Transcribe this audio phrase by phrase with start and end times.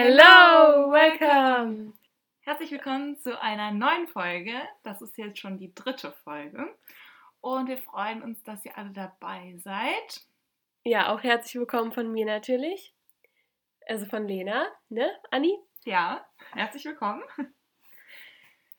[0.00, 1.92] Hello, welcome!
[2.42, 4.52] Herzlich willkommen zu einer neuen Folge.
[4.84, 6.72] Das ist jetzt schon die dritte Folge.
[7.40, 10.20] Und wir freuen uns, dass ihr alle dabei seid.
[10.84, 12.94] Ja, auch herzlich willkommen von mir natürlich.
[13.88, 15.58] Also von Lena, ne, Anni?
[15.82, 17.24] Ja, herzlich willkommen.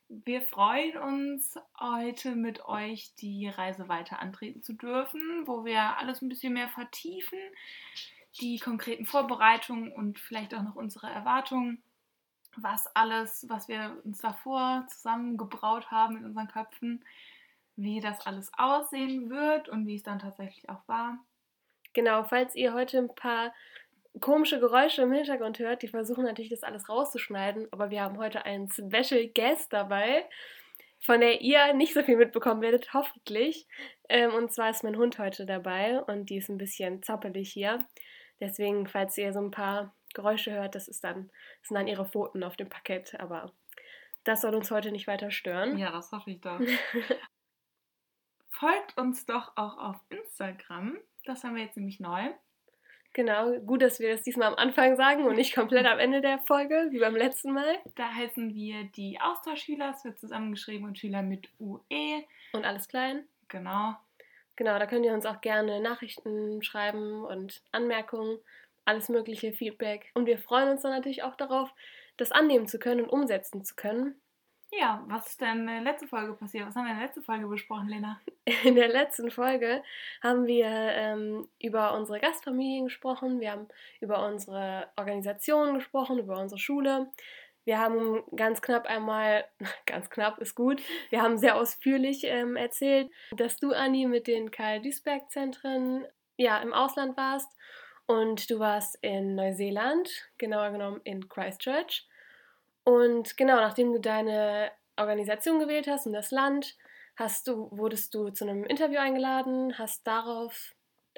[0.07, 6.21] Wir freuen uns, heute mit euch die Reise weiter antreten zu dürfen, wo wir alles
[6.21, 7.39] ein bisschen mehr vertiefen
[8.39, 11.81] die konkreten Vorbereitungen und vielleicht auch noch unsere Erwartungen,
[12.55, 17.03] was alles, was wir uns davor zusammengebraut haben in unseren Köpfen,
[17.75, 21.17] wie das alles aussehen wird und wie es dann tatsächlich auch war.
[21.93, 23.53] Genau, falls ihr heute ein paar
[24.19, 28.45] komische Geräusche im Hintergrund hört, die versuchen natürlich das alles rauszuschneiden, aber wir haben heute
[28.45, 30.25] einen Special Guest dabei,
[30.99, 33.67] von der ihr nicht so viel mitbekommen werdet, hoffentlich.
[34.09, 37.79] Ähm, und zwar ist mein Hund heute dabei und die ist ein bisschen zappelig hier.
[38.39, 42.05] Deswegen, falls ihr so ein paar Geräusche hört, das ist dann, das sind dann ihre
[42.05, 43.51] Pfoten auf dem Parkett, aber
[44.23, 45.77] das soll uns heute nicht weiter stören.
[45.77, 46.59] Ja, das hoffe ich doch.
[48.49, 50.97] Folgt uns doch auch auf Instagram.
[51.25, 52.29] Das haben wir jetzt nämlich neu.
[53.13, 56.39] Genau, gut, dass wir das diesmal am Anfang sagen und nicht komplett am Ende der
[56.39, 57.79] Folge, wie beim letzten Mal.
[57.95, 62.23] Da heißen wir die Austauschschüler, es wird zusammengeschrieben und Schüler mit UE.
[62.53, 63.27] Und alles klein.
[63.47, 63.95] Genau.
[64.59, 68.39] Genau, da könnt ihr uns auch gerne Nachrichten schreiben und Anmerkungen,
[68.83, 70.11] alles mögliche Feedback.
[70.15, 71.73] Und wir freuen uns dann natürlich auch darauf,
[72.17, 74.19] das annehmen zu können und umsetzen zu können.
[74.73, 76.67] Ja, was ist denn in der letzten Folge passiert?
[76.67, 78.19] Was haben wir in der letzten Folge besprochen, Lena?
[78.65, 79.81] In der letzten Folge
[80.21, 83.67] haben wir ähm, über unsere Gastfamilien gesprochen, wir haben
[84.01, 87.09] über unsere Organisation gesprochen, über unsere Schule.
[87.65, 89.45] Wir haben ganz knapp einmal,
[89.85, 94.51] ganz knapp ist gut, wir haben sehr ausführlich ähm, erzählt, dass du, Anni, mit den
[94.51, 96.05] Karl-Duisberg-Zentren
[96.37, 97.51] ja, im Ausland warst
[98.05, 102.07] und du warst in Neuseeland, genauer genommen in Christchurch.
[102.83, 106.75] Und genau, nachdem du deine Organisation gewählt hast und das Land,
[107.15, 110.73] hast du, wurdest du zu einem Interview eingeladen, hast darauf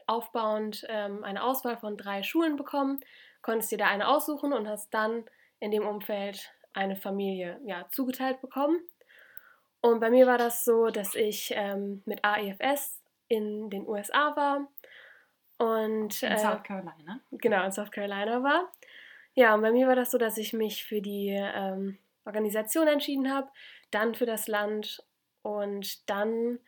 [0.07, 2.99] aufbauend ähm, eine Auswahl von drei Schulen bekommen,
[3.41, 5.25] konntest dir da eine aussuchen und hast dann
[5.61, 8.81] in dem Umfeld eine Familie ja, zugeteilt bekommen.
[9.79, 14.67] Und bei mir war das so, dass ich ähm, mit AEFS in den USA war.
[15.57, 17.21] Und, in äh, South Carolina.
[17.31, 18.71] Genau, in South Carolina war.
[19.33, 23.33] Ja, und bei mir war das so, dass ich mich für die ähm, Organisation entschieden
[23.33, 23.49] habe,
[23.91, 25.03] dann für das Land
[25.41, 26.59] und dann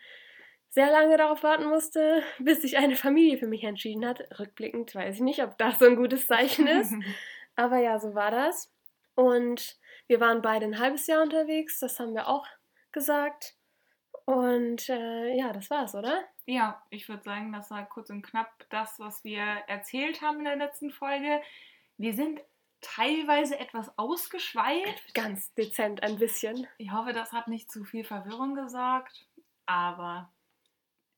[0.69, 4.23] sehr lange darauf warten musste, bis sich eine Familie für mich entschieden hat.
[4.39, 6.93] Rückblickend weiß ich nicht, ob das so ein gutes Zeichen ist.
[7.55, 8.72] Aber ja, so war das.
[9.15, 12.45] Und wir waren beide ein halbes Jahr unterwegs, das haben wir auch
[12.91, 13.55] gesagt.
[14.25, 16.23] Und äh, ja, das war's, oder?
[16.45, 20.45] Ja, ich würde sagen, das war kurz und knapp das, was wir erzählt haben in
[20.45, 21.41] der letzten Folge.
[21.97, 22.41] Wir sind
[22.81, 25.13] teilweise etwas ausgeschweift.
[25.13, 26.67] Ganz dezent ein bisschen.
[26.77, 29.27] Ich hoffe, das hat nicht zu viel Verwirrung gesorgt,
[29.65, 30.31] aber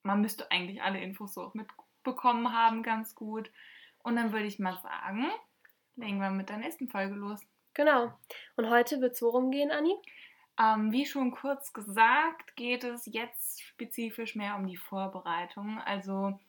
[0.04, 3.52] man müsste eigentlich alle Infos so auch mitbekommen haben, ganz gut.
[4.04, 5.26] Und dann würde ich mal sagen,
[5.96, 7.42] legen wir mit der nächsten Folge los.
[7.76, 8.14] Genau.
[8.56, 9.94] Und heute wird es worum gehen, Anni?
[10.58, 15.80] Ähm, wie schon kurz gesagt, geht es jetzt spezifisch mehr um die Vorbereitung.
[15.82, 16.40] Also,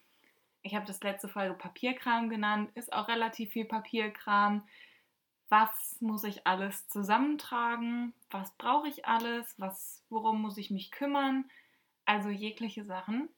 [0.63, 4.67] ich habe das letzte Folge Papierkram genannt, ist auch relativ viel Papierkram.
[5.49, 8.15] Was muss ich alles zusammentragen?
[8.31, 9.55] Was brauche ich alles?
[9.59, 11.51] Was, worum muss ich mich kümmern?
[12.05, 13.29] Also jegliche Sachen.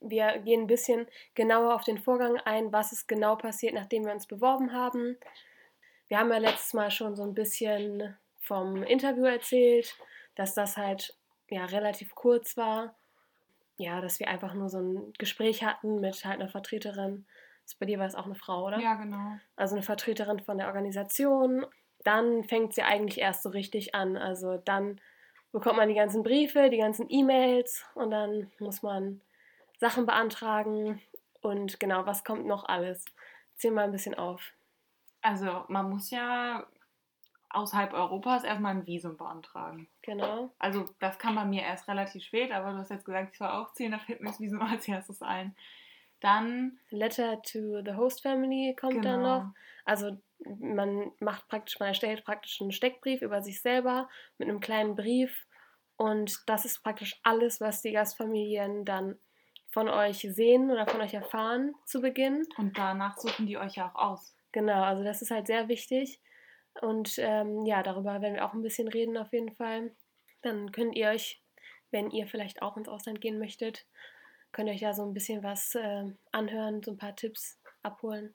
[0.00, 4.12] Wir gehen ein bisschen genauer auf den Vorgang ein, was ist genau passiert, nachdem wir
[4.12, 5.16] uns beworben haben,
[6.08, 9.94] wir haben ja letztes Mal schon so ein bisschen vom Interview erzählt,
[10.34, 11.14] dass das halt
[11.50, 12.94] ja relativ kurz war.
[13.76, 17.26] Ja, dass wir einfach nur so ein Gespräch hatten mit halt einer Vertreterin.
[17.78, 18.80] bei dir war es auch eine Frau, oder?
[18.80, 19.36] Ja, genau.
[19.54, 21.64] Also eine Vertreterin von der Organisation.
[22.02, 24.16] Dann fängt sie eigentlich erst so richtig an.
[24.16, 25.00] Also dann
[25.52, 29.20] bekommt man die ganzen Briefe, die ganzen E-Mails und dann muss man
[29.78, 31.00] Sachen beantragen.
[31.40, 33.04] Und genau, was kommt noch alles?
[33.56, 34.52] Zähl mal ein bisschen auf.
[35.22, 36.66] Also man muss ja
[37.50, 39.88] außerhalb Europas erstmal ein Visum beantragen.
[40.02, 40.52] Genau.
[40.58, 43.48] Also das kam bei mir erst relativ spät, aber du hast jetzt gesagt, ich soll
[43.48, 45.56] auch ziehen, da fällt mir das Visum als erstes ein.
[46.20, 46.78] Dann.
[46.90, 49.04] Letter to the Host Family kommt genau.
[49.04, 49.54] dann noch.
[49.84, 50.20] Also
[50.60, 55.46] man macht praktisch, man erstellt praktisch einen Steckbrief über sich selber mit einem kleinen Brief.
[55.96, 59.18] Und das ist praktisch alles, was die Gastfamilien dann
[59.70, 62.46] von euch sehen oder von euch erfahren zu Beginn.
[62.56, 64.34] Und danach suchen die euch ja auch aus.
[64.58, 66.20] Genau, also das ist halt sehr wichtig.
[66.80, 69.94] Und ähm, ja, darüber werden wir auch ein bisschen reden auf jeden Fall.
[70.42, 71.40] Dann könnt ihr euch,
[71.92, 73.86] wenn ihr vielleicht auch ins Ausland gehen möchtet,
[74.50, 78.34] könnt ihr euch ja so ein bisschen was äh, anhören, so ein paar Tipps abholen.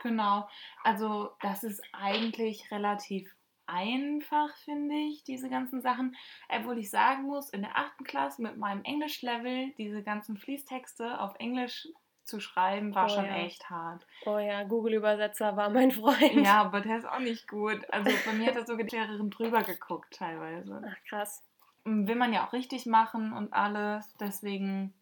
[0.00, 0.48] Genau.
[0.84, 3.34] Also das ist eigentlich relativ
[3.66, 6.14] einfach, finde ich, diese ganzen Sachen.
[6.48, 11.34] Obwohl ich sagen muss, in der achten Klasse mit meinem Englisch-Level diese ganzen Fließtexte auf
[11.40, 11.88] Englisch
[12.24, 13.36] zu schreiben, war Oh schon ja.
[13.36, 14.06] echt hart.
[14.26, 16.44] Oh ja, Google-Übersetzer war mein Freund.
[16.44, 17.80] Ja, aber der ist auch nicht gut.
[17.90, 20.82] Also bei mir hat da sogar die Lehrerin drüber geguckt teilweise.
[20.86, 21.42] Ach, krass.
[21.84, 24.14] Und Will man ja auch richtig machen und alles.
[24.18, 24.94] Deswegen,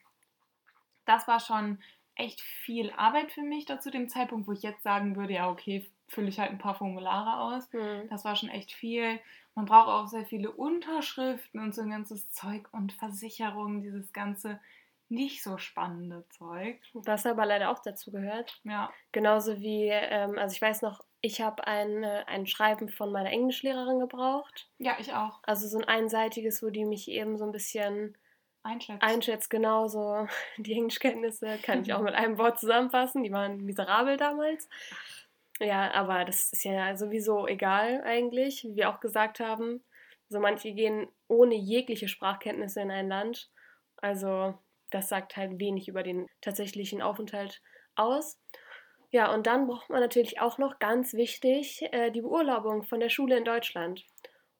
[1.04, 1.78] das war schon
[2.14, 5.48] echt viel Arbeit für mich da zu dem Zeitpunkt, wo ich jetzt sagen würde, ja,
[5.48, 7.72] okay, fülle ich halt ein paar Formulare aus.
[7.72, 8.08] Hm.
[8.10, 9.18] Das war schon echt viel.
[9.54, 14.60] Man braucht auch sehr viele Unterschriften und so ein ganzes Zeug und Versicherungen, dieses ganze
[15.12, 16.80] nicht so spannende Zeug.
[16.94, 18.58] Was aber leider auch dazu gehört.
[18.64, 23.12] Ja, Genauso wie, ähm, also ich weiß noch, ich habe ein, äh, ein Schreiben von
[23.12, 24.68] meiner Englischlehrerin gebraucht.
[24.78, 25.40] ja, ich auch.
[25.42, 28.16] Also so ein einseitiges, wo die mich eben so ein bisschen
[28.62, 29.02] Einschätzen.
[29.02, 30.26] einschätzt, genauso
[30.56, 33.22] die Englischkenntnisse kann ich auch mit einem Wort zusammenfassen.
[33.22, 34.68] Die waren miserabel damals.
[35.60, 39.84] Ja, aber das ist ja sowieso egal eigentlich, wie wir auch gesagt haben.
[40.28, 43.50] So manche gehen ohne jegliche Sprachkenntnisse in ein Land.
[43.98, 44.58] Also
[44.94, 47.60] das sagt halt wenig über den tatsächlichen Aufenthalt
[47.94, 48.38] aus.
[49.10, 53.10] Ja, und dann braucht man natürlich auch noch ganz wichtig äh, die Beurlaubung von der
[53.10, 54.04] Schule in Deutschland.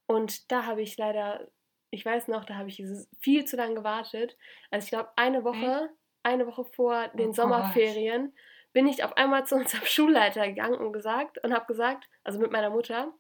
[0.07, 1.49] Und da habe ich leider,
[1.91, 2.83] ich weiß noch, da habe ich
[3.21, 4.37] viel zu lange gewartet.
[4.71, 5.89] Also ich glaube, eine Woche,
[6.23, 7.37] eine Woche vor den Gott.
[7.37, 8.35] Sommerferien
[8.75, 12.53] bin ich auf einmal zu unserem Schulleiter gegangen und gesagt und habe gesagt, also mit
[12.53, 13.13] meiner Mutter,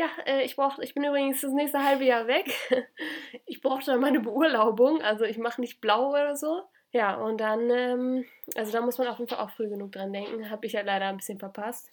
[0.00, 2.50] ja, äh, ich brauch, ich bin übrigens das nächste halbe Jahr weg.
[3.46, 6.62] Ich brauche dann meine Beurlaubung, also ich mache nicht blau oder so.
[6.92, 8.24] Ja, und dann, ähm,
[8.56, 10.48] also da muss man auf jeden Fall auch früh genug dran denken.
[10.50, 11.92] Habe ich ja leider ein bisschen verpasst.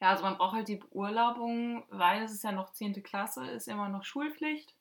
[0.00, 3.02] Ja, also man braucht halt die Beurlaubung, weil es ist ja noch 10.
[3.02, 4.74] Klasse, ist immer noch Schulpflicht.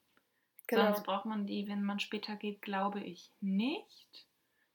[0.68, 0.86] Genau.
[0.86, 4.26] Sonst braucht man die, wenn man später geht, glaube ich nicht.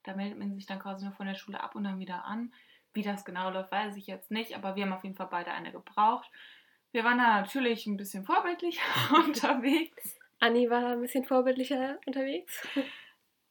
[0.05, 2.53] Da meldet man sich dann quasi nur von der Schule ab und dann wieder an.
[2.93, 5.53] Wie das genau läuft, weiß ich jetzt nicht, aber wir haben auf jeden Fall beide
[5.53, 6.31] eine gebraucht.
[6.93, 8.83] Wir waren da natürlich ein bisschen vorbildlicher
[9.27, 10.17] unterwegs.
[10.41, 12.67] Anni war ein bisschen vorbildlicher unterwegs.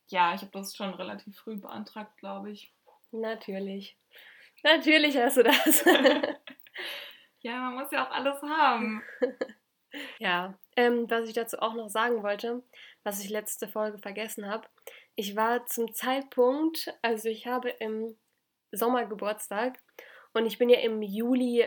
[0.10, 2.74] Ja, ich habe das schon relativ früh beantragt, glaube ich.
[3.12, 3.98] Natürlich.
[4.64, 5.84] Natürlich hast du das.
[7.44, 9.02] Ja, man muss ja auch alles haben.
[10.20, 12.62] ja, ähm, was ich dazu auch noch sagen wollte,
[13.04, 14.68] was ich letzte Folge vergessen habe.
[15.16, 18.16] Ich war zum Zeitpunkt, also ich habe im
[18.72, 19.80] Sommer Geburtstag
[20.34, 21.66] und ich bin ja im Juli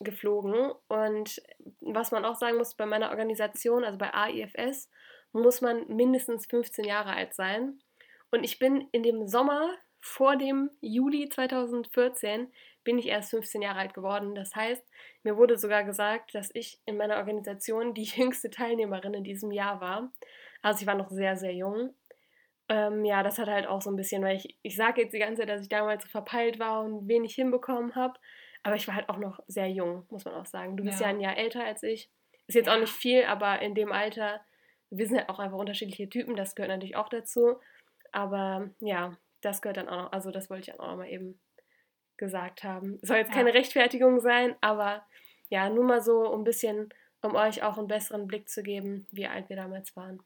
[0.00, 0.72] geflogen.
[0.88, 1.42] Und
[1.80, 4.90] was man auch sagen muss, bei meiner Organisation, also bei AIFS,
[5.32, 7.80] muss man mindestens 15 Jahre alt sein.
[8.30, 12.52] Und ich bin in dem Sommer vor dem Juli 2014
[12.84, 14.34] bin ich erst 15 Jahre alt geworden.
[14.34, 14.82] Das heißt,
[15.22, 19.80] mir wurde sogar gesagt, dass ich in meiner Organisation die jüngste Teilnehmerin in diesem Jahr
[19.80, 20.12] war.
[20.62, 21.94] Also ich war noch sehr, sehr jung.
[22.70, 25.18] Ähm, ja, das hat halt auch so ein bisschen, weil ich, ich sage jetzt die
[25.18, 28.18] ganze Zeit, dass ich damals so verpeilt war und wenig hinbekommen habe.
[28.62, 30.76] Aber ich war halt auch noch sehr jung, muss man auch sagen.
[30.76, 31.14] Du bist ja, Ja.
[31.14, 32.10] ein Jahr älter als ich.
[32.46, 32.80] Ist jetzt auch Ja.
[32.80, 34.40] nicht viel, aber in dem Alter,
[34.90, 37.60] wir sind halt auch einfach unterschiedliche Typen, das gehört natürlich auch dazu.
[38.12, 41.08] Aber ja, das gehört dann auch noch, also das wollte ich dann auch noch mal
[41.08, 41.40] eben
[42.16, 42.98] gesagt haben.
[43.02, 43.34] Soll jetzt Ja.
[43.34, 45.06] keine Rechtfertigung sein, aber
[45.50, 46.88] ja, nur mal so ein bisschen,
[47.22, 50.22] um euch auch einen besseren Blick zu geben, wie alt wir damals waren.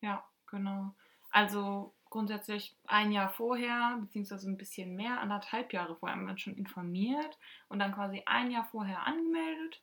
[0.00, 0.94] Ja, genau.
[1.30, 6.40] Also grundsätzlich ein Jahr vorher, beziehungsweise ein bisschen mehr, anderthalb Jahre vorher haben wir uns
[6.40, 7.38] schon informiert
[7.68, 9.82] und dann quasi ein Jahr vorher angemeldet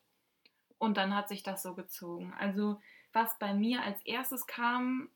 [0.77, 2.33] und dann hat sich das so gezogen.
[2.37, 2.81] Also
[3.13, 5.09] was bei mir als erstes kam,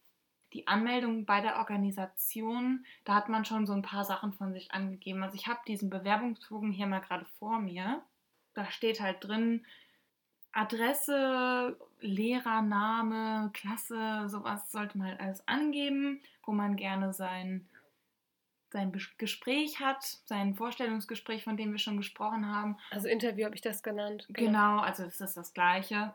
[0.53, 4.71] die Anmeldung bei der Organisation, da hat man schon so ein paar Sachen von sich
[4.71, 5.21] angegeben.
[5.21, 8.01] Also ich habe diesen Bewerbungsbogen hier mal gerade vor mir.
[8.55, 9.65] Da steht halt drin,
[10.51, 17.67] Adresse, Lehrername, Klasse, sowas sollte man halt alles angeben, wo man gerne sein,
[18.71, 22.77] sein Gespräch hat, sein Vorstellungsgespräch, von dem wir schon gesprochen haben.
[22.91, 24.25] Also Interview habe ich das genannt.
[24.29, 26.13] Genau, also das ist das Gleiche.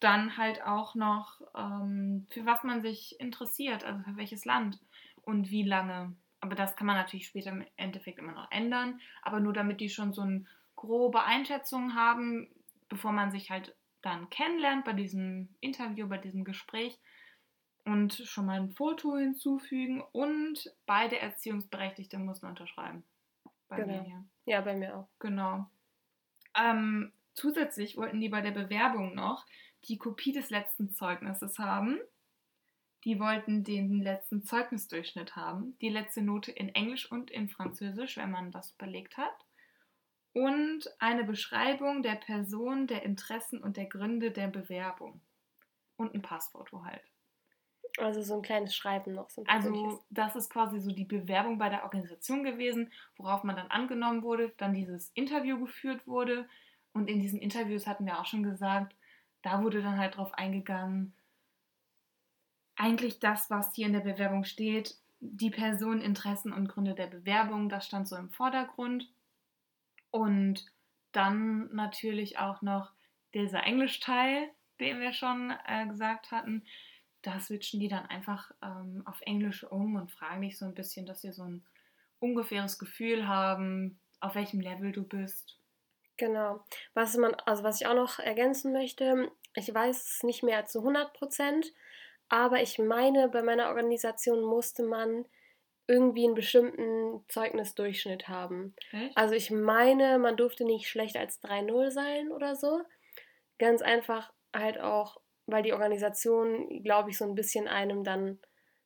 [0.00, 4.80] Dann halt auch noch, ähm, für was man sich interessiert, also für welches Land
[5.22, 6.14] und wie lange.
[6.40, 9.00] Aber das kann man natürlich später im Endeffekt immer noch ändern.
[9.22, 12.48] Aber nur damit die schon so eine grobe Einschätzung haben,
[12.88, 16.98] bevor man sich halt dann kennenlernt bei diesem Interview, bei diesem Gespräch.
[17.84, 23.02] Und schon mal ein Foto hinzufügen und beide Erziehungsberechtigte mussten unterschreiben.
[23.68, 23.94] Bei Genau.
[23.94, 24.24] mir hier.
[24.44, 25.08] Ja, bei mir auch.
[25.18, 25.66] Genau.
[26.56, 29.46] Ähm, zusätzlich wollten die bei der Bewerbung noch
[29.88, 31.98] die Kopie des letzten Zeugnisses haben.
[33.04, 38.30] Die wollten den letzten Zeugnisdurchschnitt haben, die letzte Note in Englisch und in Französisch, wenn
[38.30, 39.34] man das belegt hat.
[40.32, 45.20] Und eine Beschreibung der Person, der Interessen und der Gründe der Bewerbung.
[45.96, 47.02] Und ein Passfoto halt.
[47.98, 49.28] Also so ein kleines Schreiben noch.
[49.28, 53.70] So also das ist quasi so die Bewerbung bei der Organisation gewesen, worauf man dann
[53.70, 56.48] angenommen wurde, dann dieses Interview geführt wurde.
[56.94, 58.94] Und in diesen Interviews hatten wir auch schon gesagt,
[59.42, 61.12] da wurde dann halt drauf eingegangen,
[62.76, 67.68] eigentlich das, was hier in der Bewerbung steht, die Person, Interessen und Gründe der Bewerbung,
[67.68, 69.11] das stand so im Vordergrund.
[70.12, 70.64] Und
[71.10, 72.92] dann natürlich auch noch
[73.34, 76.64] dieser Englischteil, den wir schon äh, gesagt hatten.
[77.22, 81.06] Da switchen die dann einfach ähm, auf Englisch um und fragen dich so ein bisschen,
[81.06, 81.64] dass sie so ein
[82.18, 85.58] ungefähres Gefühl haben, auf welchem Level du bist.
[86.16, 86.64] Genau.
[86.94, 90.80] Was man, also was ich auch noch ergänzen möchte, ich weiß es nicht mehr zu
[90.80, 91.72] 100 Prozent,
[92.28, 95.24] aber ich meine, bei meiner Organisation musste man
[95.86, 98.74] irgendwie einen bestimmten Zeugnisdurchschnitt haben.
[98.92, 99.16] Echt?
[99.16, 102.80] Also ich meine, man durfte nicht schlechter als 3-0 sein oder so.
[103.58, 108.38] Ganz einfach halt auch, weil die Organisation, glaube ich, so ein bisschen einem dann,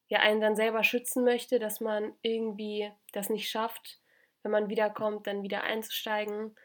[0.09, 4.01] ja, einen dann selber schützen möchte, dass man irgendwie das nicht schafft,
[4.43, 6.57] wenn man wiederkommt, dann wieder einzusteigen.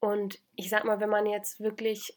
[0.00, 2.16] Und ich sag mal, wenn man jetzt wirklich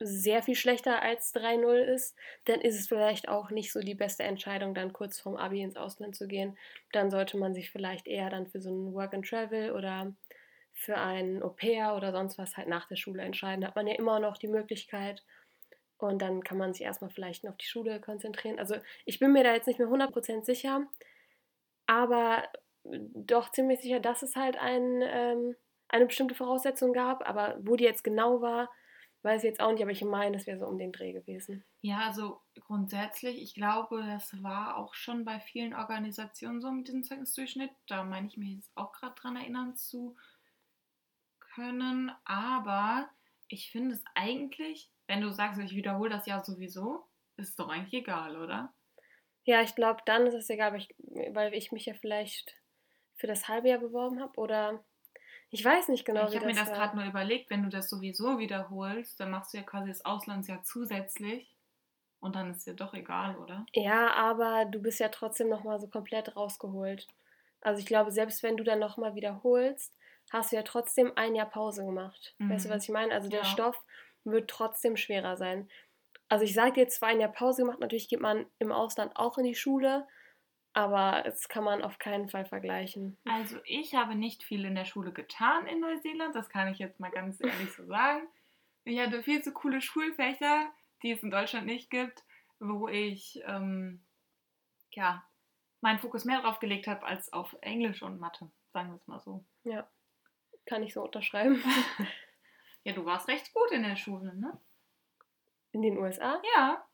[0.00, 4.22] sehr viel schlechter als 3-0 ist, dann ist es vielleicht auch nicht so die beste
[4.22, 6.56] Entscheidung, dann kurz vorm Abi ins Ausland zu gehen.
[6.92, 10.14] Dann sollte man sich vielleicht eher dann für so ein Work and Travel oder
[10.72, 13.62] für ein Au pair oder sonst was halt nach der Schule entscheiden.
[13.62, 15.24] Da hat man ja immer noch die Möglichkeit.
[15.98, 18.60] Und dann kann man sich erstmal vielleicht auf die Schule konzentrieren.
[18.60, 20.86] Also ich bin mir da jetzt nicht mehr 100% sicher,
[21.86, 22.44] aber
[22.84, 25.56] doch ziemlich sicher, dass es halt ein, ähm,
[25.88, 27.28] eine bestimmte Voraussetzung gab.
[27.28, 28.70] Aber wo die jetzt genau war,
[29.22, 31.64] Weiß jetzt auch nicht, aber ich meine, das wäre so um den Dreh gewesen.
[31.80, 37.04] Ja, also grundsätzlich, ich glaube, das war auch schon bei vielen Organisationen so mit diesem
[37.04, 37.70] Zeugnisdurchschnitt.
[37.86, 40.16] Da meine ich mich jetzt auch gerade dran erinnern zu
[41.40, 42.12] können.
[42.24, 43.08] Aber
[43.48, 47.06] ich finde es eigentlich, wenn du sagst, ich wiederhole das ja sowieso,
[47.36, 48.72] ist es doch eigentlich egal, oder?
[49.44, 50.94] Ja, ich glaube, dann ist es egal, weil ich,
[51.34, 52.54] weil ich mich ja vielleicht
[53.16, 54.84] für das halbe Jahr beworben habe oder
[55.50, 57.62] ich weiß nicht genau, ich wie das Ich habe mir das gerade nur überlegt, wenn
[57.62, 61.56] du das sowieso wiederholst, dann machst du ja quasi das Auslandsjahr zusätzlich
[62.20, 63.64] und dann ist dir doch egal, oder?
[63.72, 67.06] Ja, aber du bist ja trotzdem nochmal so komplett rausgeholt.
[67.60, 69.96] Also ich glaube, selbst wenn du dann nochmal wiederholst,
[70.30, 72.34] hast du ja trotzdem ein Jahr Pause gemacht.
[72.38, 72.50] Mhm.
[72.50, 72.74] Weißt du, mhm.
[72.74, 73.14] was ich meine?
[73.14, 73.44] Also der ja.
[73.44, 73.82] Stoff
[74.24, 75.68] wird trotzdem schwerer sein.
[76.28, 79.38] Also ich sage dir zwar ein Jahr Pause gemacht, natürlich geht man im Ausland auch
[79.38, 80.06] in die Schule,
[80.78, 83.16] aber das kann man auf keinen Fall vergleichen.
[83.24, 87.00] Also ich habe nicht viel in der Schule getan in Neuseeland, das kann ich jetzt
[87.00, 88.28] mal ganz ehrlich so sagen.
[88.84, 90.70] Ich hatte viel zu coole Schulfächer,
[91.02, 92.22] die es in Deutschland nicht gibt,
[92.60, 94.04] wo ich ähm,
[94.92, 95.24] ja
[95.80, 99.18] meinen Fokus mehr darauf gelegt habe als auf Englisch und Mathe, sagen wir es mal
[99.18, 99.44] so.
[99.64, 99.88] Ja,
[100.64, 101.60] kann ich so unterschreiben.
[102.84, 104.56] ja, du warst recht gut in der Schule, ne?
[105.72, 106.40] In den USA?
[106.54, 106.87] Ja.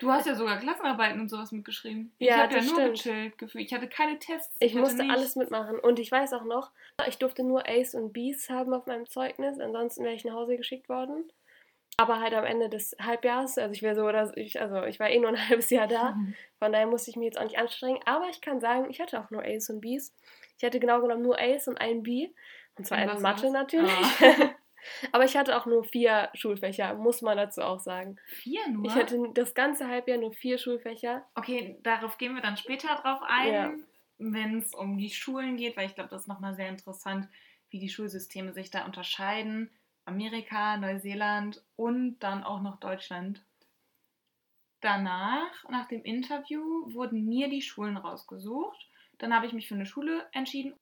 [0.00, 2.12] Du hast ja sogar Klassenarbeiten und sowas mitgeschrieben.
[2.18, 2.92] Ich ja, habe ja nur stimmt.
[2.94, 3.64] gechillt gefühlt.
[3.64, 4.56] Ich hatte keine Tests.
[4.58, 5.14] Ich, ich musste nichts.
[5.14, 5.78] alles mitmachen.
[5.78, 6.72] Und ich weiß auch noch,
[7.06, 9.60] ich durfte nur A's und B's haben auf meinem Zeugnis.
[9.60, 11.30] Ansonsten wäre ich nach Hause geschickt worden.
[11.96, 15.10] Aber halt am Ende des Halbjahres, also ich wäre so oder ich, also ich war
[15.10, 16.16] eh nur ein halbes Jahr da.
[16.58, 18.00] Von daher musste ich mich jetzt auch nicht anstrengen.
[18.04, 20.12] Aber ich kann sagen, ich hatte auch nur A's und B's.
[20.58, 22.30] Ich hatte genau genommen nur A's und ein B.
[22.76, 23.92] Und zwar in Mathe natürlich.
[23.92, 24.50] Ah.
[25.12, 28.16] Aber ich hatte auch nur vier Schulfächer, muss man dazu auch sagen.
[28.26, 28.84] Vier nur?
[28.86, 31.26] Ich hatte das ganze Halbjahr nur vier Schulfächer.
[31.34, 33.72] Okay, darauf gehen wir dann später drauf ein, ja.
[34.18, 37.28] wenn es um die Schulen geht, weil ich glaube, das ist nochmal sehr interessant,
[37.70, 39.70] wie die Schulsysteme sich da unterscheiden.
[40.04, 43.44] Amerika, Neuseeland und dann auch noch Deutschland.
[44.80, 46.60] Danach, nach dem Interview,
[46.92, 48.90] wurden mir die Schulen rausgesucht.
[49.18, 50.74] Dann habe ich mich für eine Schule entschieden.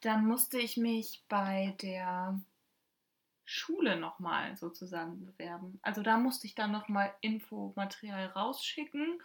[0.00, 2.40] Dann musste ich mich bei der
[3.52, 5.78] Schule nochmal sozusagen bewerben.
[5.82, 9.22] Also da musste ich dann nochmal Infomaterial rausschicken.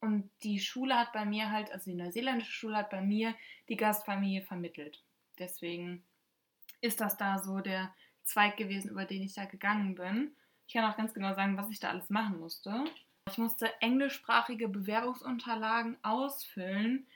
[0.00, 3.34] Und die Schule hat bei mir halt, also die neuseeländische Schule hat bei mir
[3.68, 5.02] die Gastfamilie vermittelt.
[5.38, 6.04] Deswegen
[6.80, 10.36] ist das da so der Zweig gewesen, über den ich da gegangen bin.
[10.66, 12.84] Ich kann auch ganz genau sagen, was ich da alles machen musste.
[13.28, 17.08] Ich musste englischsprachige Bewerbungsunterlagen ausfüllen.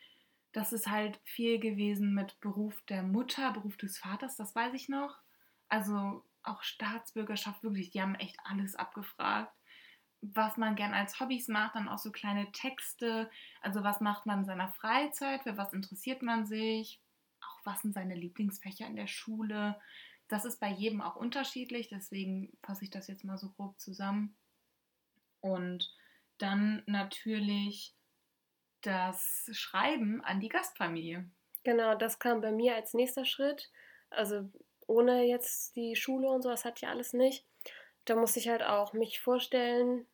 [0.52, 4.88] Das ist halt viel gewesen mit Beruf der Mutter, Beruf des Vaters, das weiß ich
[4.88, 5.22] noch
[5.72, 9.54] also auch Staatsbürgerschaft, wirklich, die haben echt alles abgefragt.
[10.20, 13.30] Was man gern als Hobbys macht, dann auch so kleine Texte.
[13.60, 17.00] Also was macht man in seiner Freizeit, für was interessiert man sich,
[17.40, 19.80] auch was sind seine Lieblingsfächer in der Schule.
[20.28, 24.36] Das ist bei jedem auch unterschiedlich, deswegen fasse ich das jetzt mal so grob zusammen.
[25.40, 25.92] Und
[26.38, 27.94] dann natürlich
[28.80, 31.28] das Schreiben an die Gastfamilie.
[31.64, 33.70] Genau, das kam bei mir als nächster Schritt.
[34.10, 34.50] Also
[34.92, 37.46] ohne jetzt die Schule und so, das hatte ich alles nicht.
[38.04, 40.06] Da musste ich halt auch mich vorstellen,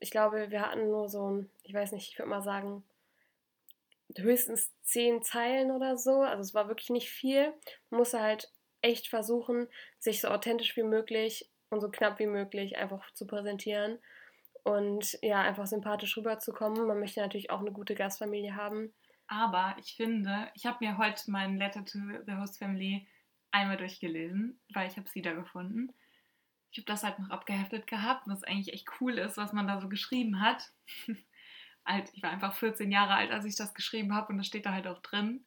[0.00, 2.84] Ich glaube, wir hatten nur so ein, ich weiß nicht, ich würde mal sagen,
[4.18, 6.22] höchstens zehn Zeilen oder so.
[6.22, 7.52] Also es war wirklich nicht viel.
[7.90, 12.76] Man musste halt echt versuchen, sich so authentisch wie möglich und so knapp wie möglich
[12.78, 13.98] einfach zu präsentieren
[14.64, 16.86] und ja, einfach sympathisch rüberzukommen.
[16.86, 18.92] Man möchte natürlich auch eine gute Gastfamilie haben.
[19.28, 23.06] Aber ich finde, ich habe mir heute meinen Letter to the Host Family
[23.52, 25.92] einmal durchgelesen, weil ich habe es wieder gefunden.
[26.72, 29.80] Ich habe das halt noch abgeheftet gehabt, was eigentlich echt cool ist, was man da
[29.80, 30.72] so geschrieben hat.
[31.06, 34.72] ich war einfach 14 Jahre alt, als ich das geschrieben habe und das steht da
[34.72, 35.44] halt auch drin.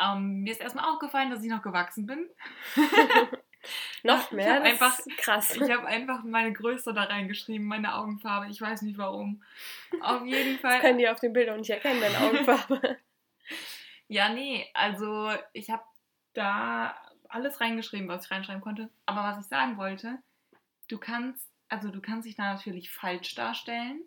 [0.00, 2.28] Ähm, mir ist erstmal aufgefallen, dass ich noch gewachsen bin.
[4.02, 4.62] noch mehr?
[4.62, 5.56] Ich einfach, krass.
[5.56, 8.50] Ich habe einfach meine Größe da reingeschrieben, meine Augenfarbe.
[8.50, 9.42] Ich weiß nicht warum.
[10.00, 10.72] Auf jeden Fall.
[10.72, 12.98] Das können die auf den Bildern nicht erkennen, deine Augenfarbe.
[14.08, 15.84] ja, nee, also ich habe
[16.34, 16.94] da
[17.36, 18.90] alles reingeschrieben, was ich reinschreiben konnte.
[19.04, 20.18] Aber was ich sagen wollte,
[20.88, 24.00] du kannst, also du kannst dich da natürlich falsch darstellen.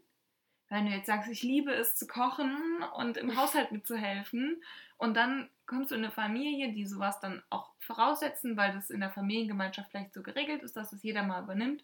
[0.67, 4.61] Wenn du jetzt sagst, ich liebe es zu kochen und im Haushalt mitzuhelfen
[4.97, 8.99] und dann kommst du in eine Familie, die sowas dann auch voraussetzen, weil das in
[8.99, 11.83] der Familiengemeinschaft vielleicht so geregelt ist, dass es jeder mal übernimmt.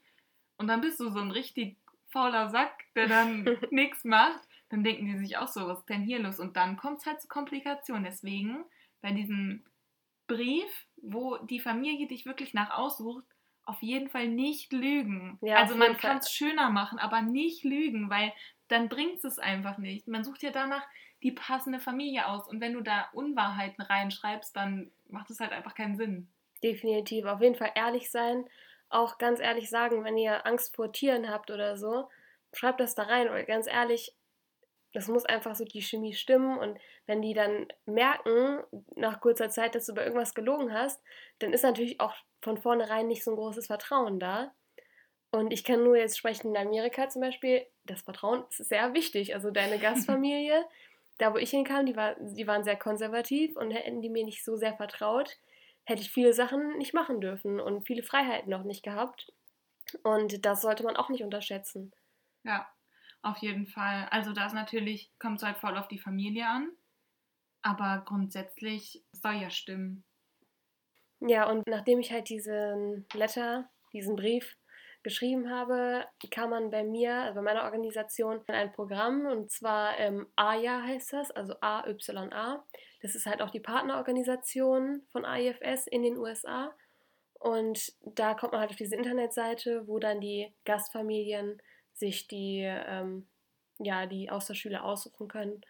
[0.58, 1.78] Und dann bist du so ein richtig
[2.10, 4.42] fauler Sack, der dann nichts macht.
[4.70, 6.40] Dann denken die sich auch so, was ist denn hier los?
[6.40, 8.04] Und dann kommt es halt zu Komplikationen.
[8.04, 8.66] Deswegen
[9.02, 9.64] bei diesem
[10.28, 13.25] Brief, wo die Familie dich wirklich nach aussucht,
[13.65, 15.39] auf jeden Fall nicht lügen.
[15.41, 18.31] Ja, also man kann es schöner machen, aber nicht lügen, weil
[18.67, 20.07] dann bringt es einfach nicht.
[20.07, 20.85] Man sucht ja danach
[21.24, 22.47] die passende Familie aus.
[22.47, 26.27] Und wenn du da Unwahrheiten reinschreibst, dann macht es halt einfach keinen Sinn.
[26.63, 27.25] Definitiv.
[27.25, 28.45] Auf jeden Fall ehrlich sein.
[28.89, 32.09] Auch ganz ehrlich sagen, wenn ihr Angst vor Tieren habt oder so,
[32.53, 33.29] schreibt das da rein.
[33.29, 34.13] Weil ganz ehrlich,
[34.96, 36.58] das muss einfach so die Chemie stimmen.
[36.58, 38.64] Und wenn die dann merken,
[38.96, 41.04] nach kurzer Zeit, dass du bei irgendwas gelogen hast,
[41.40, 44.54] dann ist natürlich auch von vornherein nicht so ein großes Vertrauen da.
[45.32, 49.36] Und ich kann nur jetzt sprechen, in Amerika zum Beispiel, das Vertrauen ist sehr wichtig.
[49.36, 50.66] Also deine Gastfamilie,
[51.18, 54.46] da wo ich hinkam, die, war, die waren sehr konservativ und hätten die mir nicht
[54.46, 55.38] so sehr vertraut,
[55.84, 59.34] hätte ich viele Sachen nicht machen dürfen und viele Freiheiten noch nicht gehabt.
[60.04, 61.92] Und das sollte man auch nicht unterschätzen.
[62.44, 62.66] Ja,
[63.25, 64.07] auf jeden Fall.
[64.11, 66.72] Also das natürlich kommt es halt voll auf die Familie an.
[67.61, 70.03] Aber grundsätzlich soll ja stimmen.
[71.20, 74.55] Ja, und nachdem ich halt diesen Letter, diesen Brief
[75.01, 80.27] geschrieben habe, kam man bei mir, also bei meiner Organisation, ein Programm und zwar ähm,
[80.35, 82.64] AYA heißt das, also AYA.
[83.01, 86.75] Das ist halt auch die Partnerorganisation von AIFS in den USA.
[87.40, 91.61] Und da kommt man halt auf diese Internetseite, wo dann die Gastfamilien
[91.96, 93.27] sich die, ähm,
[93.79, 95.62] ja, die Austauschschüler aussuchen können.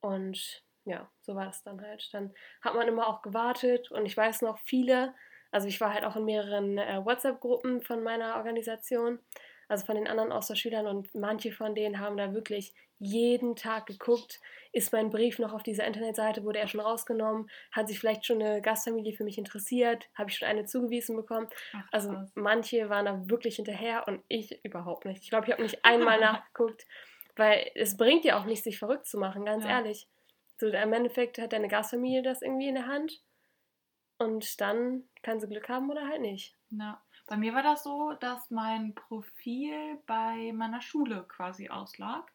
[0.00, 2.08] Und ja, so war das dann halt.
[2.12, 5.14] Dann hat man immer auch gewartet und ich weiß noch, viele
[5.50, 9.18] also ich war halt auch in mehreren äh, WhatsApp-Gruppen von meiner Organisation,
[9.68, 14.40] also von den anderen Austauschschülern und manche von denen haben da wirklich jeden Tag geguckt,
[14.72, 18.42] ist mein Brief noch auf dieser Internetseite, wurde er schon rausgenommen, hat sich vielleicht schon
[18.42, 21.48] eine Gastfamilie für mich interessiert, habe ich schon eine zugewiesen bekommen.
[21.74, 25.22] Ach, also manche waren da wirklich hinterher und ich überhaupt nicht.
[25.22, 26.86] Ich glaube, ich habe nicht einmal nachgeguckt,
[27.36, 29.70] weil es bringt ja auch nicht, sich verrückt zu machen, ganz ja.
[29.70, 30.08] ehrlich.
[30.58, 33.22] So, im Endeffekt hat deine Gastfamilie das irgendwie in der Hand
[34.18, 36.56] und dann kann sie Glück haben oder halt nicht.
[36.70, 37.00] Ja.
[37.28, 42.32] Bei mir war das so, dass mein Profil bei meiner Schule quasi auslag.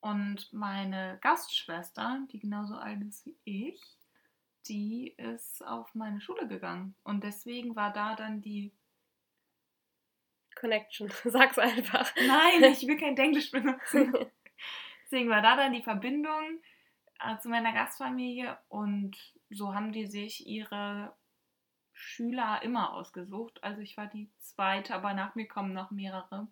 [0.00, 3.80] Und meine Gastschwester, die genauso alt ist wie ich,
[4.68, 6.94] die ist auf meine Schule gegangen.
[7.02, 8.72] Und deswegen war da dann die
[10.54, 11.10] Connection.
[11.24, 12.14] Sag's einfach.
[12.16, 14.14] Nein, ich will kein Englisch benutzen.
[15.04, 16.60] deswegen war da dann die Verbindung
[17.20, 19.16] äh, zu meiner Gastfamilie und
[19.48, 21.14] so haben die sich ihre
[22.00, 23.62] Schüler immer ausgesucht.
[23.62, 26.48] Also ich war die zweite, aber nach mir kommen noch mehrere.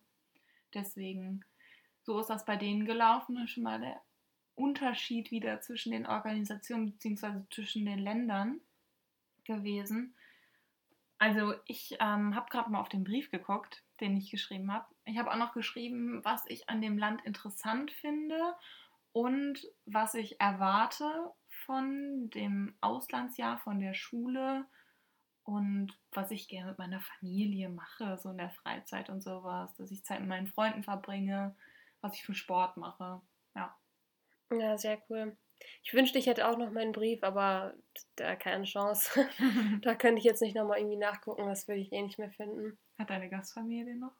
[0.74, 1.44] Deswegen,
[2.02, 3.34] so ist das bei denen gelaufen.
[3.34, 4.00] Das ist schon mal der
[4.54, 7.40] Unterschied wieder zwischen den Organisationen bzw.
[7.50, 8.60] zwischen den Ländern
[9.44, 10.14] gewesen.
[11.18, 14.86] Also ich ähm, habe gerade mal auf den Brief geguckt, den ich geschrieben habe.
[15.06, 18.54] Ich habe auch noch geschrieben, was ich an dem Land interessant finde
[19.12, 21.32] und was ich erwarte
[21.64, 24.66] von dem Auslandsjahr, von der Schule
[25.48, 29.90] und was ich gerne mit meiner Familie mache, so in der Freizeit und sowas, dass
[29.90, 31.56] ich Zeit mit meinen Freunden verbringe,
[32.02, 33.22] was ich für Sport mache.
[33.54, 33.74] Ja.
[34.52, 35.38] Ja, sehr cool.
[35.82, 37.72] Ich wünschte, ich hätte auch noch meinen Brief, aber
[38.16, 39.26] da keine Chance.
[39.80, 42.78] da könnte ich jetzt nicht nochmal irgendwie nachgucken, das würde ich eh nicht mehr finden.
[42.98, 44.12] Hat deine Gastfamilie den noch?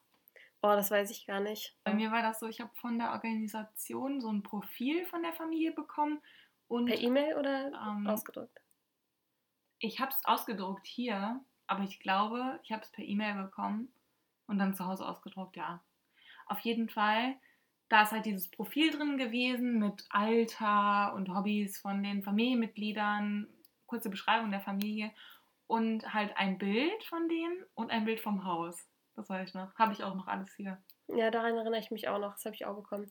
[0.63, 1.77] Oh, das weiß ich gar nicht.
[1.83, 5.33] Bei mir war das so, ich habe von der Organisation so ein Profil von der
[5.33, 6.23] Familie bekommen
[6.67, 8.59] und, per E-Mail oder ähm, ausgedruckt?
[9.79, 13.91] Ich habe es ausgedruckt hier, aber ich glaube, ich habe es per E-Mail bekommen
[14.47, 15.83] und dann zu Hause ausgedruckt, ja.
[16.47, 17.35] Auf jeden Fall
[17.89, 23.47] da ist halt dieses Profil drin gewesen mit Alter und Hobbys von den Familienmitgliedern,
[23.87, 25.11] kurze Beschreibung der Familie
[25.65, 28.87] und halt ein Bild von denen und ein Bild vom Haus.
[29.15, 29.73] Das weiß ich noch.
[29.75, 30.81] Habe ich auch noch alles hier.
[31.07, 32.33] Ja, daran erinnere ich mich auch noch.
[32.33, 33.09] Das habe ich auch bekommen.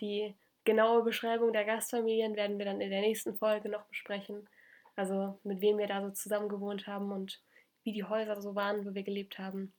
[0.00, 4.48] Die genaue Beschreibung der Gastfamilien werden wir dann in der nächsten Folge noch besprechen.
[4.96, 7.40] Also mit wem wir da so zusammen gewohnt haben und
[7.84, 9.72] wie die Häuser so waren, wo wir gelebt haben.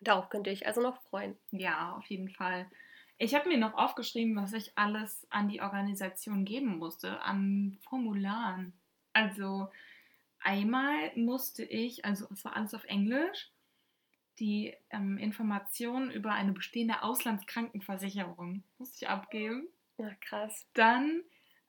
[0.00, 1.36] Darauf könnte ich also noch freuen.
[1.50, 2.66] Ja, auf jeden Fall.
[3.18, 8.72] Ich habe mir noch aufgeschrieben, was ich alles an die Organisation geben musste, an Formularen.
[9.12, 9.68] Also
[10.40, 13.50] einmal musste ich, also es war alles auf Englisch,
[14.38, 19.68] die ähm, Informationen über eine bestehende Auslandskrankenversicherung musste ich abgeben.
[19.98, 20.66] Ja, krass.
[20.74, 21.22] Dann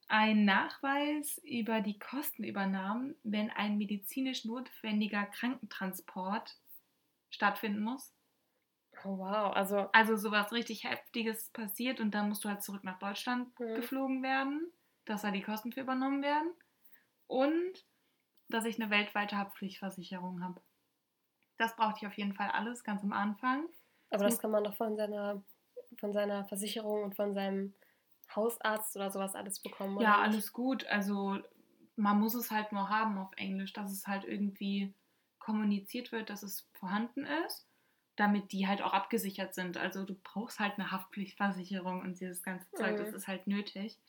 [0.08, 6.58] ein Nachweis über die Kostenübernahmen, wenn ein medizinisch notwendiger Krankentransport
[7.30, 8.14] stattfinden muss.
[9.04, 9.90] Oh, wow, also.
[9.92, 13.76] Also sowas richtig Heftiges passiert und dann musst du halt zurück nach Deutschland mhm.
[13.76, 14.72] geflogen werden,
[15.06, 16.52] dass da die Kosten für übernommen werden.
[17.28, 17.86] Und
[18.50, 20.62] dass ich eine weltweite Haftpflichtversicherung habe.
[21.58, 23.68] Das brauchte ich auf jeden Fall alles, ganz am Anfang.
[24.12, 25.44] Aber das kann man doch von seiner,
[25.98, 27.74] von seiner Versicherung und von seinem
[28.36, 30.06] Hausarzt oder sowas alles bekommen, oder?
[30.06, 30.86] Ja, alles gut.
[30.88, 31.40] Also
[31.96, 34.94] man muss es halt nur haben auf Englisch, dass es halt irgendwie
[35.40, 37.68] kommuniziert wird, dass es vorhanden ist,
[38.16, 39.78] damit die halt auch abgesichert sind.
[39.78, 42.98] Also du brauchst halt eine Haftpflichtversicherung und dieses ganze Zeug, mhm.
[42.98, 44.00] das ist halt nötig.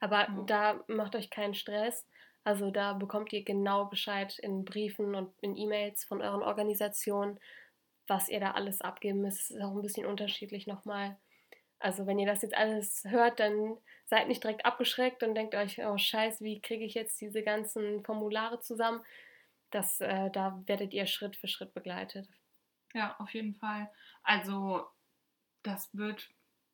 [0.00, 0.42] Aber ja.
[0.46, 2.06] da macht euch keinen Stress.
[2.42, 7.38] Also da bekommt ihr genau Bescheid in Briefen und in E-Mails von euren Organisationen,
[8.06, 9.40] was ihr da alles abgeben müsst.
[9.42, 11.18] Es ist auch ein bisschen unterschiedlich nochmal.
[11.80, 15.84] Also wenn ihr das jetzt alles hört, dann seid nicht direkt abgeschreckt und denkt euch,
[15.84, 19.00] oh scheiße, wie kriege ich jetzt diese ganzen Formulare zusammen?
[19.70, 22.28] Das, äh, da werdet ihr Schritt für Schritt begleitet.
[22.92, 23.90] Ja, auf jeden Fall.
[24.22, 24.86] Also
[25.62, 26.28] das wird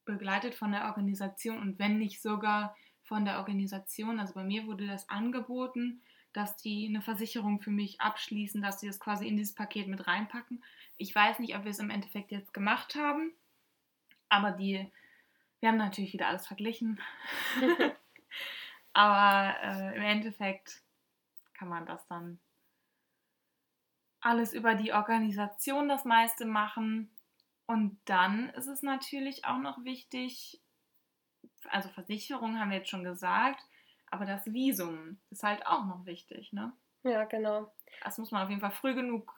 [0.04, 4.18] begleitet von der Organisation und wenn nicht sogar von der Organisation.
[4.18, 8.86] Also bei mir wurde das angeboten, dass die eine Versicherung für mich abschließen, dass sie
[8.86, 10.62] das quasi in dieses Paket mit reinpacken.
[10.96, 13.32] Ich weiß nicht, ob wir es im Endeffekt jetzt gemacht haben,
[14.28, 14.90] aber die,
[15.60, 17.00] wir haben natürlich wieder alles verglichen.
[18.92, 20.82] aber äh, im Endeffekt
[21.54, 22.38] kann man das dann
[24.20, 27.10] alles über die Organisation das meiste machen.
[27.66, 30.60] Und dann ist es natürlich auch noch wichtig,
[31.68, 33.64] also Versicherung haben wir jetzt schon gesagt,
[34.10, 36.72] aber das Visum ist halt auch noch wichtig, ne?
[37.02, 37.72] Ja, genau.
[38.02, 39.32] Das muss man auf jeden Fall früh genug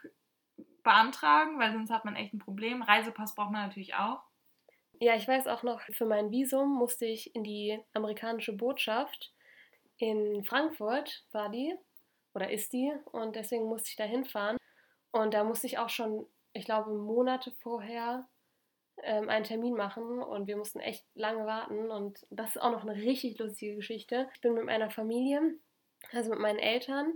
[0.83, 2.83] beantragen, weil sonst hat man echt ein Problem.
[2.83, 4.23] Reisepass braucht man natürlich auch.
[5.01, 9.33] Ja, ich weiß auch noch, für mein Visum musste ich in die amerikanische Botschaft
[9.99, 11.75] in Frankfurt, war die
[12.35, 14.57] oder ist die, und deswegen musste ich da hinfahren.
[15.13, 18.29] Und da musste ich auch schon, ich glaube, Monate vorher
[19.03, 22.85] ähm, einen Termin machen und wir mussten echt lange warten und das ist auch noch
[22.85, 24.29] eine richtig lustige Geschichte.
[24.35, 25.55] Ich bin mit meiner Familie,
[26.13, 27.15] also mit meinen Eltern,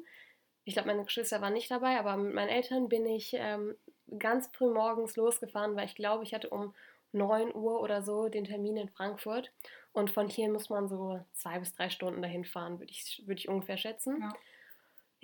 [0.64, 3.76] ich glaube, meine Geschwister waren nicht dabei, aber mit meinen Eltern bin ich ähm,
[4.18, 6.74] ganz früh morgens losgefahren, weil ich glaube, ich hatte um
[7.12, 9.52] 9 Uhr oder so den Termin in Frankfurt
[9.92, 13.38] und von hier muss man so zwei bis drei Stunden dahin fahren, würde ich, würd
[13.38, 14.18] ich ungefähr schätzen.
[14.20, 14.32] Ja.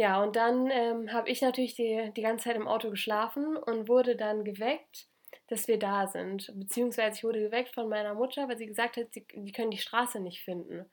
[0.01, 3.89] Ja, und dann ähm, habe ich natürlich die, die ganze Zeit im Auto geschlafen und
[3.89, 5.09] wurde dann geweckt
[5.49, 6.53] dass wir da sind.
[6.55, 9.79] Beziehungsweise ich wurde geweckt von meiner Mutter, weil sie gesagt hat, sie, die können die
[9.79, 10.89] Straße nicht finden.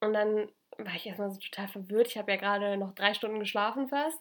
[0.00, 2.08] Und dann war ich erstmal so total verwirrt.
[2.08, 4.18] Ich habe ja gerade noch drei Stunden geschlafen fast.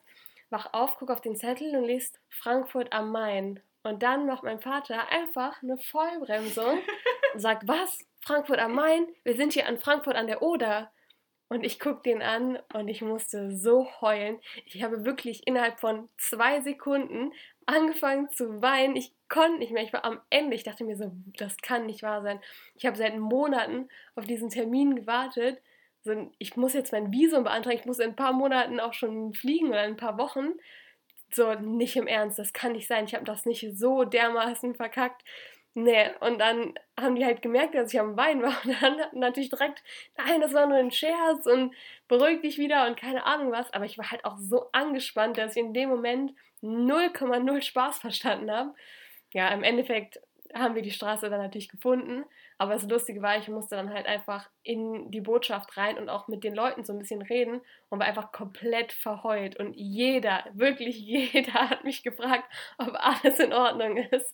[0.49, 3.62] Wach auf, guck auf den Zettel und lese Frankfurt am Main.
[3.86, 6.80] Und dann macht mein Vater einfach eine Vollbremsung
[7.34, 8.00] und sagt, was?
[8.21, 9.06] Frankfurt am Main?
[9.24, 10.91] Wir sind hier an Frankfurt an der Oder.
[11.50, 14.39] Und ich gucke den an und ich musste so heulen.
[14.65, 17.32] Ich habe wirklich innerhalb von zwei Sekunden
[17.67, 18.95] angefangen zu weinen.
[18.95, 19.84] Ich konnte nicht mehr.
[19.84, 20.56] Ich war am Ende.
[20.56, 22.41] Ich dachte mir so, das kann nicht wahr sein.
[22.74, 25.62] Ich habe seit Monaten auf diesen Termin gewartet.
[26.02, 27.78] So, ich muss jetzt mein Visum beantragen.
[27.78, 30.54] Ich muss in ein paar Monaten auch schon fliegen oder in ein paar Wochen.
[31.36, 32.39] So, nicht im Ernst.
[32.39, 33.06] Das kann nicht sein.
[33.06, 35.21] Ich habe das nicht so dermaßen verkackt.
[35.74, 38.56] Nee, und dann haben die halt gemerkt, dass ich am Wein war.
[38.65, 39.84] Und dann natürlich direkt,
[40.17, 41.76] nein, das war nur ein Scherz und
[42.08, 43.74] beruhig dich wieder und keine Ahnung was.
[43.74, 48.50] Aber ich war halt auch so angespannt, dass ich in dem Moment 0,0 Spaß verstanden
[48.50, 48.74] habe.
[49.34, 50.21] Ja, im Endeffekt
[50.54, 52.24] haben wir die Straße dann natürlich gefunden.
[52.58, 56.30] Aber das Lustige war, ich musste dann halt einfach in die Botschaft rein und auch
[56.30, 59.58] mit den Leuten so ein bisschen reden und war einfach komplett verheult.
[59.58, 64.34] Und jeder, wirklich jeder hat mich gefragt, ob alles in Ordnung ist.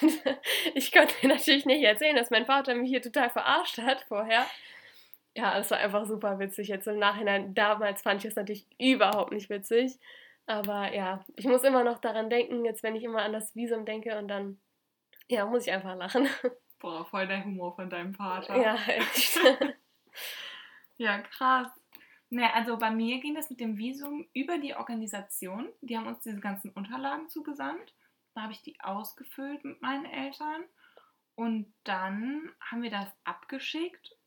[0.00, 0.12] Und
[0.74, 4.46] ich konnte natürlich nicht erzählen, dass mein Vater mich hier total verarscht hat vorher.
[5.36, 6.68] Ja, das war einfach super witzig.
[6.68, 9.98] Jetzt im Nachhinein, damals fand ich es natürlich überhaupt nicht witzig.
[10.46, 13.84] Aber ja, ich muss immer noch daran denken, jetzt wenn ich immer an das Visum
[13.84, 14.60] denke und dann,
[15.28, 16.28] ja, muss ich einfach lachen.
[16.84, 18.60] Boah, voll der Humor von deinem Vater.
[18.60, 19.40] Ja, echt.
[20.98, 21.68] ja, krass.
[22.28, 25.72] Ne, also bei mir ging das mit dem Visum über die Organisation.
[25.80, 27.94] Die haben uns diese ganzen Unterlagen zugesandt.
[28.34, 30.62] Da habe ich die ausgefüllt mit meinen Eltern.
[31.36, 34.18] Und dann haben wir das abgeschickt.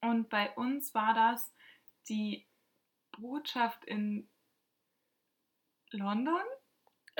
[0.00, 1.54] Und bei uns war das
[2.08, 2.46] die
[3.18, 4.26] Botschaft in
[5.90, 6.40] London.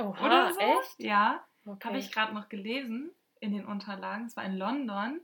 [0.01, 0.61] Oha, oder so.
[0.61, 1.01] echt?
[1.01, 1.89] Ja, Okay.
[1.89, 4.27] habe ich gerade noch gelesen in den Unterlagen.
[4.27, 5.21] Es war in London,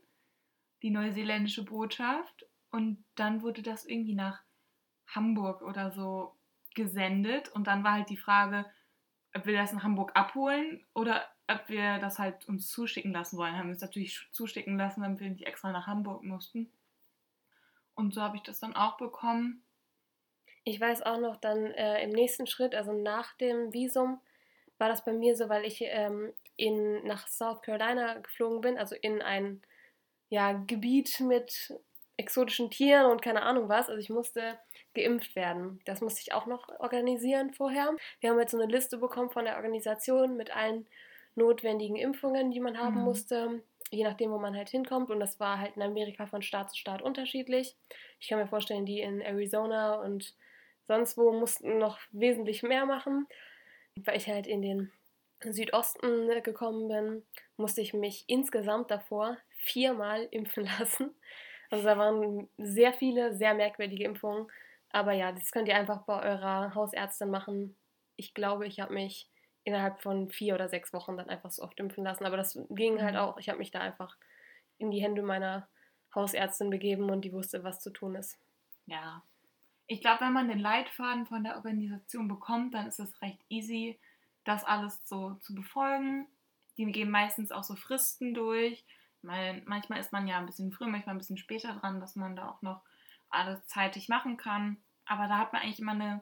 [0.83, 2.46] die neuseeländische Botschaft.
[2.70, 4.42] Und dann wurde das irgendwie nach
[5.07, 6.37] Hamburg oder so
[6.75, 7.48] gesendet.
[7.51, 8.64] Und dann war halt die Frage,
[9.35, 13.57] ob wir das in Hamburg abholen oder ob wir das halt uns zuschicken lassen wollen.
[13.57, 16.70] Haben wir es natürlich zuschicken lassen, damit wir nicht extra nach Hamburg mussten.
[17.94, 19.62] Und so habe ich das dann auch bekommen.
[20.64, 24.20] Ich weiß auch noch dann äh, im nächsten Schritt, also nach dem Visum,
[24.79, 28.94] war das bei mir so, weil ich ähm, in, nach South Carolina geflogen bin, also
[29.01, 29.62] in ein
[30.29, 31.75] ja, Gebiet mit
[32.16, 33.88] exotischen Tieren und keine Ahnung was.
[33.88, 34.59] Also ich musste
[34.94, 35.81] geimpft werden.
[35.87, 37.94] Das musste ich auch noch organisieren vorher.
[38.20, 40.87] Wir haben jetzt so eine Liste bekommen von der Organisation mit allen
[41.35, 43.05] notwendigen Impfungen, die man haben Mhm.
[43.05, 45.11] musste, je nachdem, wo man halt hinkommt.
[45.11, 47.75] Und das war halt in Amerika von Staat zu Staat unterschiedlich.
[48.20, 50.35] Ich kann mir vorstellen, die in Arizona und
[50.87, 53.27] sonst wo mussten noch wesentlich mehr machen.
[54.05, 54.92] Weil ich halt in den
[55.50, 57.26] Südosten äh, gekommen bin,
[57.57, 61.14] musste ich mich insgesamt davor viermal impfen lassen.
[61.70, 64.46] Also da waren sehr viele, sehr merkwürdige Impfungen.
[64.90, 67.76] Aber ja, das könnt ihr einfach bei eurer Hausärztin machen.
[68.16, 69.28] Ich glaube, ich habe mich
[69.64, 72.26] innerhalb von vier oder sechs Wochen dann einfach so oft impfen lassen.
[72.26, 73.20] Aber das ging halt Mhm.
[73.20, 73.38] auch.
[73.38, 74.16] Ich habe mich da einfach
[74.78, 75.68] in die Hände meiner
[76.14, 78.38] Hausärztin begeben und die wusste, was zu tun ist.
[78.87, 79.22] Ja.
[79.87, 83.98] Ich glaube, wenn man den Leitfaden von der Organisation bekommt, dann ist es recht easy,
[84.44, 86.26] das alles so zu befolgen.
[86.76, 88.85] Die geben meistens auch so Fristen durch.
[89.22, 92.35] Weil manchmal ist man ja ein bisschen früher, manchmal ein bisschen später dran, dass man
[92.35, 92.83] da auch noch
[93.31, 94.83] alles zeitig machen kann.
[95.07, 96.20] Aber da hat man eigentlich immer eine,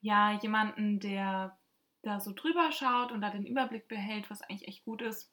[0.00, 1.58] ja, jemanden, der
[2.02, 5.30] da so drüber schaut und da den Überblick behält, was eigentlich echt gut ist.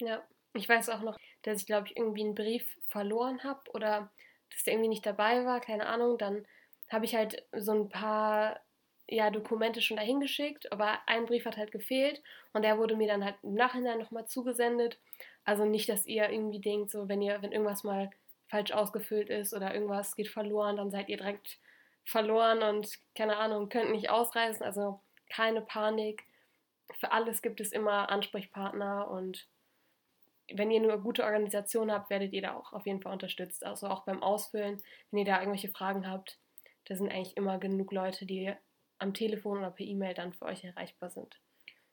[0.00, 0.22] Ja,
[0.54, 4.12] ich weiß auch noch, dass ich, glaube ich, irgendwie einen Brief verloren habe oder
[4.50, 6.18] dass der irgendwie nicht dabei war, keine Ahnung.
[6.18, 6.46] Dann
[6.90, 8.60] habe ich halt so ein paar
[9.08, 13.08] ja, Dokumente schon dahin geschickt, aber ein Brief hat halt gefehlt und der wurde mir
[13.08, 14.98] dann halt im Nachhinein nochmal zugesendet.
[15.44, 18.10] Also nicht, dass ihr irgendwie denkt, so wenn ihr, wenn irgendwas mal
[18.48, 21.58] falsch ausgefüllt ist oder irgendwas geht verloren, dann seid ihr direkt
[22.04, 24.64] verloren und keine Ahnung, könnt nicht ausreisen.
[24.64, 26.24] Also keine Panik.
[26.98, 29.46] Für alles gibt es immer Ansprechpartner und
[30.54, 33.64] wenn ihr eine gute Organisation habt, werdet ihr da auch auf jeden Fall unterstützt.
[33.64, 36.38] Also auch beim Ausfüllen, wenn ihr da irgendwelche Fragen habt,
[36.86, 38.52] da sind eigentlich immer genug Leute, die
[39.02, 41.38] am Telefon oder per E-Mail dann für euch erreichbar sind.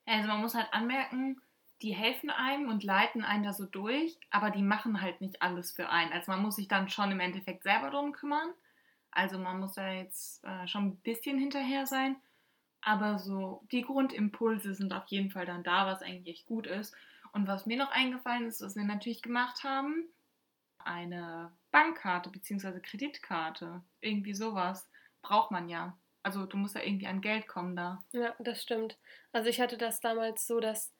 [0.05, 1.41] Also man muss halt anmerken,
[1.81, 5.71] die helfen einem und leiten einen da so durch, aber die machen halt nicht alles
[5.71, 6.11] für einen.
[6.11, 8.49] Also man muss sich dann schon im Endeffekt selber drum kümmern.
[9.11, 12.17] Also man muss da jetzt äh, schon ein bisschen hinterher sein.
[12.81, 16.95] Aber so die Grundimpulse sind auf jeden Fall dann da, was eigentlich echt gut ist.
[17.31, 20.05] Und was mir noch eingefallen ist, was wir natürlich gemacht haben,
[20.79, 22.79] eine Bankkarte bzw.
[22.79, 23.81] Kreditkarte.
[24.01, 24.89] Irgendwie sowas
[25.21, 25.97] braucht man ja.
[26.23, 28.03] Also du musst ja irgendwie an Geld kommen da.
[28.11, 28.97] Ja, das stimmt.
[29.31, 30.93] Also ich hatte das damals so, dass,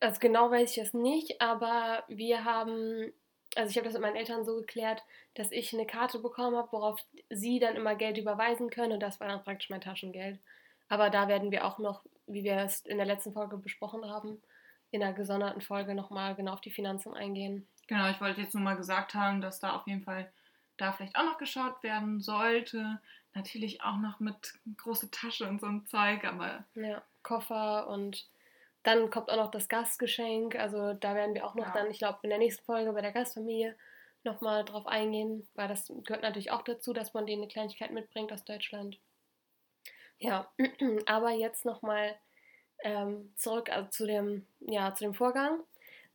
[0.00, 3.12] also genau weiß ich es nicht, aber wir haben,
[3.56, 5.02] also ich habe das mit meinen Eltern so geklärt,
[5.34, 9.20] dass ich eine Karte bekommen habe, worauf sie dann immer Geld überweisen können und das
[9.20, 10.38] war dann praktisch mein Taschengeld.
[10.88, 14.40] Aber da werden wir auch noch, wie wir es in der letzten Folge besprochen haben,
[14.90, 17.66] in einer gesonderten Folge nochmal genau auf die Finanzen eingehen.
[17.88, 20.30] Genau, ich wollte jetzt nur mal gesagt haben, dass da auf jeden Fall
[20.76, 23.00] da vielleicht auch noch geschaut werden sollte.
[23.34, 28.28] Natürlich auch noch mit große Tasche und so ein Zeug, aber Ja, Koffer und
[28.82, 30.56] dann kommt auch noch das Gastgeschenk.
[30.56, 31.72] Also da werden wir auch noch Ja.
[31.72, 33.76] dann, ich glaube, in der nächsten Folge bei der Gastfamilie
[34.24, 38.32] nochmal drauf eingehen, weil das gehört natürlich auch dazu, dass man denen eine Kleinigkeit mitbringt
[38.32, 38.98] aus Deutschland.
[40.18, 40.50] Ja,
[41.06, 42.16] aber jetzt nochmal
[42.84, 45.60] ähm, zurück also zu, dem, ja, zu dem Vorgang.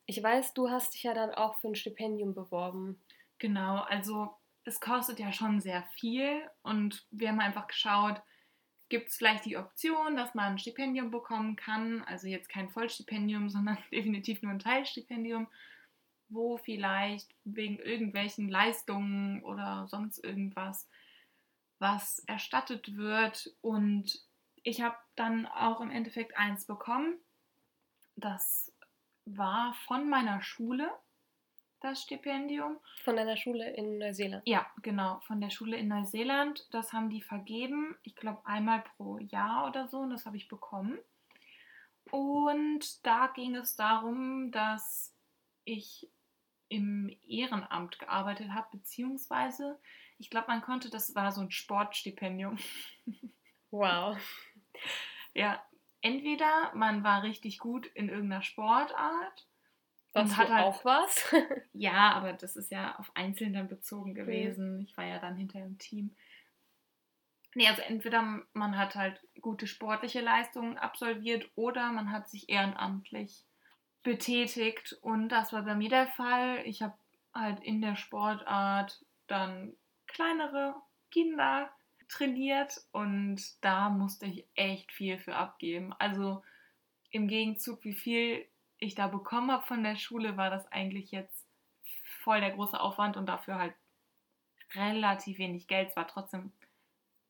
[0.05, 2.99] Ich weiß, du hast dich ja dann auch für ein Stipendium beworben.
[3.39, 8.21] genau, also es kostet ja schon sehr viel und wir haben einfach geschaut,
[8.89, 13.49] gibt es vielleicht die Option, dass man ein Stipendium bekommen kann, also jetzt kein Vollstipendium,
[13.49, 15.47] sondern definitiv nur ein Teilstipendium,
[16.29, 20.89] wo vielleicht wegen irgendwelchen Leistungen oder sonst irgendwas
[21.79, 23.53] was erstattet wird.
[23.61, 24.23] Und
[24.63, 27.17] ich habe dann auch im Endeffekt eins bekommen.
[28.15, 28.71] Das
[29.25, 30.89] war von meiner Schule,
[31.83, 32.77] das Stipendium.
[33.03, 34.47] Von deiner Schule in Neuseeland.
[34.47, 36.67] Ja, genau, von der Schule in Neuseeland.
[36.71, 40.47] Das haben die vergeben, ich glaube einmal pro Jahr oder so, und das habe ich
[40.47, 40.97] bekommen.
[42.11, 45.15] Und da ging es darum, dass
[45.65, 46.09] ich
[46.69, 49.79] im Ehrenamt gearbeitet habe, beziehungsweise
[50.17, 52.57] ich glaube, man konnte, das war so ein Sportstipendium.
[53.75, 54.19] Wow.
[55.33, 55.59] Ja,
[56.01, 59.47] entweder man war richtig gut in irgendeiner Sportart.
[60.13, 61.33] Was hat halt, auch was?
[61.73, 64.81] Ja, aber das ist ja auf Einzelnen bezogen gewesen.
[64.81, 66.15] Ich war ja dann hinter im Team.
[67.55, 73.43] Nee, also entweder man hat halt gute sportliche Leistungen absolviert oder man hat sich ehrenamtlich
[74.03, 74.93] betätigt.
[75.01, 76.61] Und das war bei mir der Fall.
[76.65, 76.97] Ich habe
[77.33, 79.73] halt in der Sportart dann
[80.07, 80.75] kleinere
[81.11, 81.71] Kinder
[82.07, 85.93] trainiert und da musste ich echt viel für abgeben.
[85.97, 86.43] Also
[87.09, 88.45] im Gegenzug, wie viel
[88.83, 91.45] ich da bekommen habe von der Schule, war das eigentlich jetzt
[92.23, 93.75] voll der große Aufwand und dafür halt
[94.75, 95.89] relativ wenig Geld.
[95.89, 96.51] Es war trotzdem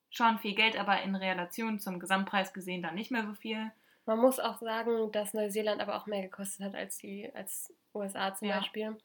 [0.10, 3.72] schon viel Geld, aber in Relation zum Gesamtpreis gesehen dann nicht mehr so viel.
[4.06, 8.36] Man muss auch sagen, dass Neuseeland aber auch mehr gekostet hat als die als USA
[8.36, 8.58] zum Ja.
[8.58, 8.98] Beispiel.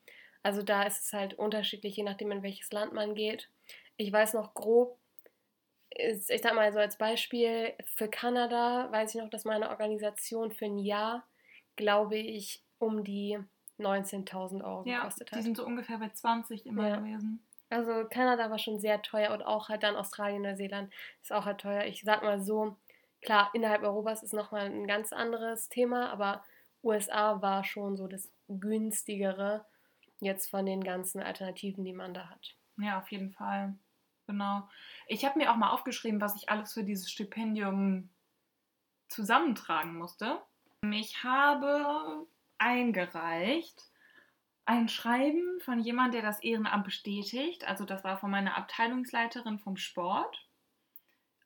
[0.43, 3.51] Also da ist es halt unterschiedlich, je nachdem in welches Land man geht.
[3.97, 4.99] Ich weiß noch grob,
[5.91, 10.67] ich sag mal so als Beispiel, für Kanada weiß ich noch, dass meine Organisation für
[10.67, 11.28] ein Jahr,
[11.79, 13.39] glaube ich, um die
[13.79, 15.43] 19.000 Euro Ja, gekostet die hat.
[15.45, 16.97] sind so ungefähr bei 20 immer Ja.
[16.99, 17.43] gewesen.
[17.71, 21.61] Also Kanada war schon sehr teuer und auch halt dann Australien, Neuseeland ist auch halt
[21.61, 21.85] teuer.
[21.85, 22.77] Ich sag mal so,
[23.23, 26.45] klar, innerhalb Europas ist nochmal ein ganz anderes Thema, aber
[26.83, 29.67] USA war schon so das günstigere
[30.21, 32.57] jetzt von den ganzen Alternativen, die man da hat.
[32.79, 33.75] Ja, auf jeden Fall.
[34.27, 34.69] Genau.
[35.07, 38.11] Ich habe mir auch mal aufgeschrieben, was ich alles für dieses Stipendium
[39.09, 40.41] zusammentragen musste.
[40.83, 42.27] Ich habe
[42.59, 43.89] eingereicht
[44.69, 47.67] ein Schreiben von jemandem, der das Ehrenamt bestätigt.
[47.67, 50.47] Also das war von meiner Abteilungsleiterin vom Sport.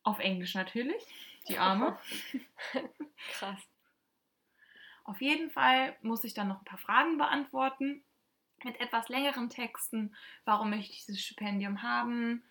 [0.02, 1.04] Auf Englisch natürlich,
[1.48, 1.96] die Arme.
[3.32, 3.60] Krass.
[5.04, 8.02] Auf jeden Fall muss ich dann noch ein paar Fragen beantworten
[8.64, 10.16] mit etwas längeren Texten.
[10.44, 12.42] Warum möchte ich dieses Stipendium haben?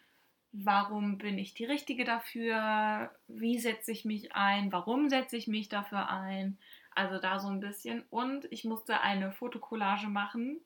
[0.54, 3.12] Warum bin ich die Richtige dafür?
[3.28, 4.72] Wie setze ich mich ein?
[4.72, 6.58] Warum setze ich mich dafür ein?
[6.94, 8.04] Also da so ein bisschen.
[8.10, 10.60] Und ich musste eine Fotokollage machen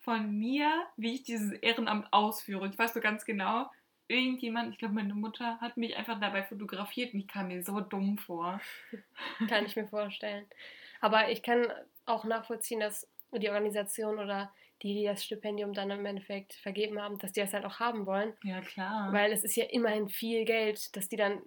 [0.00, 2.68] von mir, wie ich dieses Ehrenamt ausführe.
[2.68, 3.70] Ich weiß so ganz genau,
[4.08, 7.80] irgendjemand, ich glaube meine Mutter, hat mich einfach dabei fotografiert und ich kam mir so
[7.80, 8.60] dumm vor.
[9.48, 10.46] Kann ich mir vorstellen.
[11.00, 11.66] Aber ich kann
[12.06, 17.18] auch nachvollziehen, dass die Organisation oder die, die das Stipendium dann im Endeffekt vergeben haben,
[17.18, 18.32] dass die das halt auch haben wollen.
[18.42, 19.12] Ja, klar.
[19.12, 21.40] Weil es ist ja immerhin viel Geld, dass die dann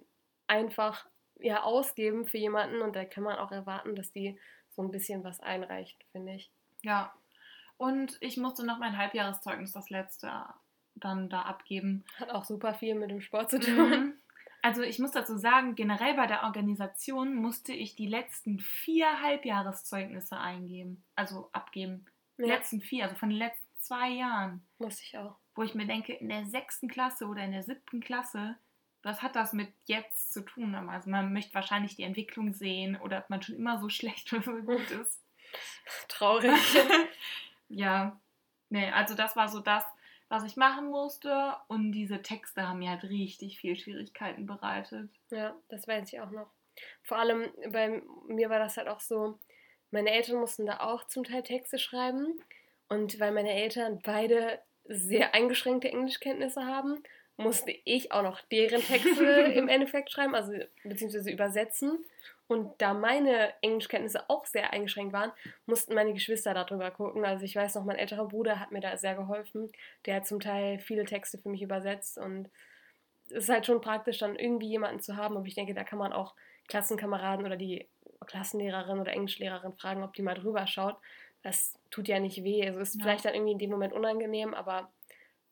[0.46, 1.06] einfach
[1.40, 4.38] ja ausgeben für jemanden und da kann man auch erwarten, dass die
[4.70, 6.50] so ein bisschen was einreicht, finde ich.
[6.82, 7.12] Ja.
[7.76, 10.30] Und ich musste noch mein Halbjahreszeugnis, das letzte,
[10.94, 12.04] dann da abgeben.
[12.18, 13.90] Hat auch super viel mit dem Sport zu tun.
[13.90, 14.12] Mhm.
[14.62, 20.38] Also ich muss dazu sagen, generell bei der Organisation musste ich die letzten vier Halbjahreszeugnisse
[20.38, 22.06] eingeben, also abgeben.
[22.38, 24.66] Ja, letzten vier, also von den letzten zwei Jahren.
[24.78, 25.36] muss ich auch.
[25.54, 28.56] Wo ich mir denke, in der sechsten Klasse oder in der siebten Klasse,
[29.02, 30.74] was hat das mit jetzt zu tun?
[30.74, 34.42] Also man möchte wahrscheinlich die Entwicklung sehen oder ob man schon immer so schlecht oder
[34.42, 35.22] so gut ist.
[36.08, 36.52] Traurig.
[37.68, 38.18] ja,
[38.70, 39.84] nee, also das war so das,
[40.28, 41.54] was ich machen musste.
[41.68, 45.10] Und diese Texte haben mir halt richtig viel Schwierigkeiten bereitet.
[45.30, 46.50] Ja, das weiß ich auch noch.
[47.02, 49.38] Vor allem bei mir war das halt auch so,
[49.94, 52.42] meine Eltern mussten da auch zum Teil Texte schreiben.
[52.88, 57.00] Und weil meine Eltern beide sehr eingeschränkte Englischkenntnisse haben,
[57.36, 60.52] musste ich auch noch deren Texte im Endeffekt schreiben, also
[60.82, 62.04] beziehungsweise übersetzen.
[62.48, 65.30] Und da meine Englischkenntnisse auch sehr eingeschränkt waren,
[65.64, 67.24] mussten meine Geschwister darüber gucken.
[67.24, 69.70] Also ich weiß noch, mein älterer Bruder hat mir da sehr geholfen.
[70.06, 72.50] Der hat zum Teil viele Texte für mich übersetzt und
[73.26, 75.36] es ist halt schon praktisch, dann irgendwie jemanden zu haben.
[75.36, 76.34] Und ich denke, da kann man auch
[76.68, 77.88] Klassenkameraden oder die
[78.24, 80.96] Klassenlehrerin oder Englischlehrerin fragen, ob die mal drüber schaut.
[81.42, 82.66] Das tut ja nicht weh.
[82.66, 83.02] Also ist Ja.
[83.02, 84.92] vielleicht dann irgendwie in dem Moment unangenehm, aber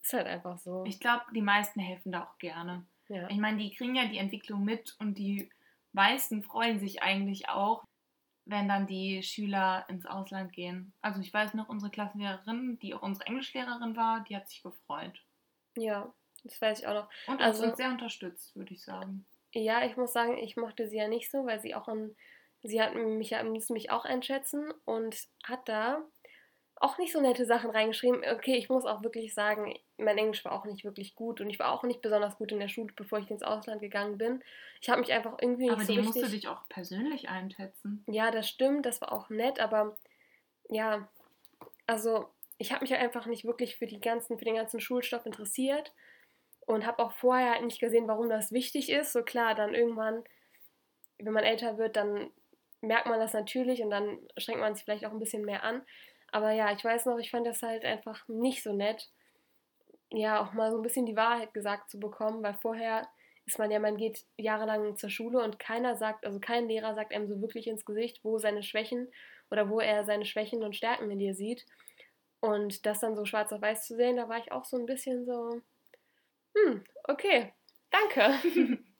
[0.01, 0.85] ist halt einfach so.
[0.87, 2.87] Ich glaube, die meisten helfen da auch gerne.
[3.09, 3.29] ja.
[3.29, 5.51] Ich meine, die kriegen ja die Entwicklung mit und die
[5.93, 7.85] meisten freuen sich eigentlich auch,
[8.47, 10.93] wenn dann die Schüler ins Ausland gehen.
[11.03, 15.23] Also ich weiß noch, unsere Klassenlehrerin, die auch unsere Englischlehrerin war, die hat sich gefreut.
[15.77, 16.13] ja,
[16.45, 17.09] das weiß ich auch noch.
[17.29, 19.25] Und Also- uns sehr unterstützt, würde ich sagen.
[19.53, 22.17] Ja, ich muss sagen, ich mochte sie ja nicht so, weil sie auch an,
[22.63, 26.03] sie hat mich ja, musste mich auch einschätzen und hat da
[26.77, 28.23] auch nicht so nette Sachen reingeschrieben.
[28.35, 31.61] Okay, ich muss auch wirklich sagen, mein Englisch war auch nicht wirklich gut und ich
[31.61, 34.43] war auch nicht besonders gut in der Schule, bevor ich ins Ausland gegangen bin.
[34.81, 36.23] Ich habe mich einfach irgendwie nicht Aber so die richtig...
[36.23, 38.05] musst du dich auch persönlich einschätzen.
[38.09, 39.97] Ja, das stimmt, das war auch nett, aber
[40.69, 41.09] ja,
[41.87, 45.25] also ich habe mich halt einfach nicht wirklich für die ganzen, für den ganzen Schulstoff
[45.25, 45.93] interessiert
[46.67, 49.13] und habe auch vorher nicht gesehen, warum das wichtig ist.
[49.13, 50.25] So klar, dann irgendwann,
[51.19, 52.31] wenn man älter wird, dann
[52.83, 55.83] merkt man das natürlich und dann strengt man sich vielleicht auch ein bisschen mehr an.
[56.31, 59.11] Aber ja, ich weiß noch, ich fand das halt einfach nicht so nett,
[60.11, 63.09] ja, auch mal so ein bisschen die Wahrheit gesagt zu bekommen, weil vorher
[63.47, 67.13] ist man ja, man geht jahrelang zur Schule und keiner sagt, also kein Lehrer sagt
[67.13, 69.09] einem so wirklich ins Gesicht, wo seine Schwächen
[69.51, 71.67] oder wo er seine Schwächen und Stärken in dir sieht.
[72.41, 74.87] Und das dann so schwarz auf weiß zu sehen, da war ich auch so ein
[74.87, 75.61] bisschen so,
[76.57, 77.53] hm, okay,
[77.91, 78.83] danke.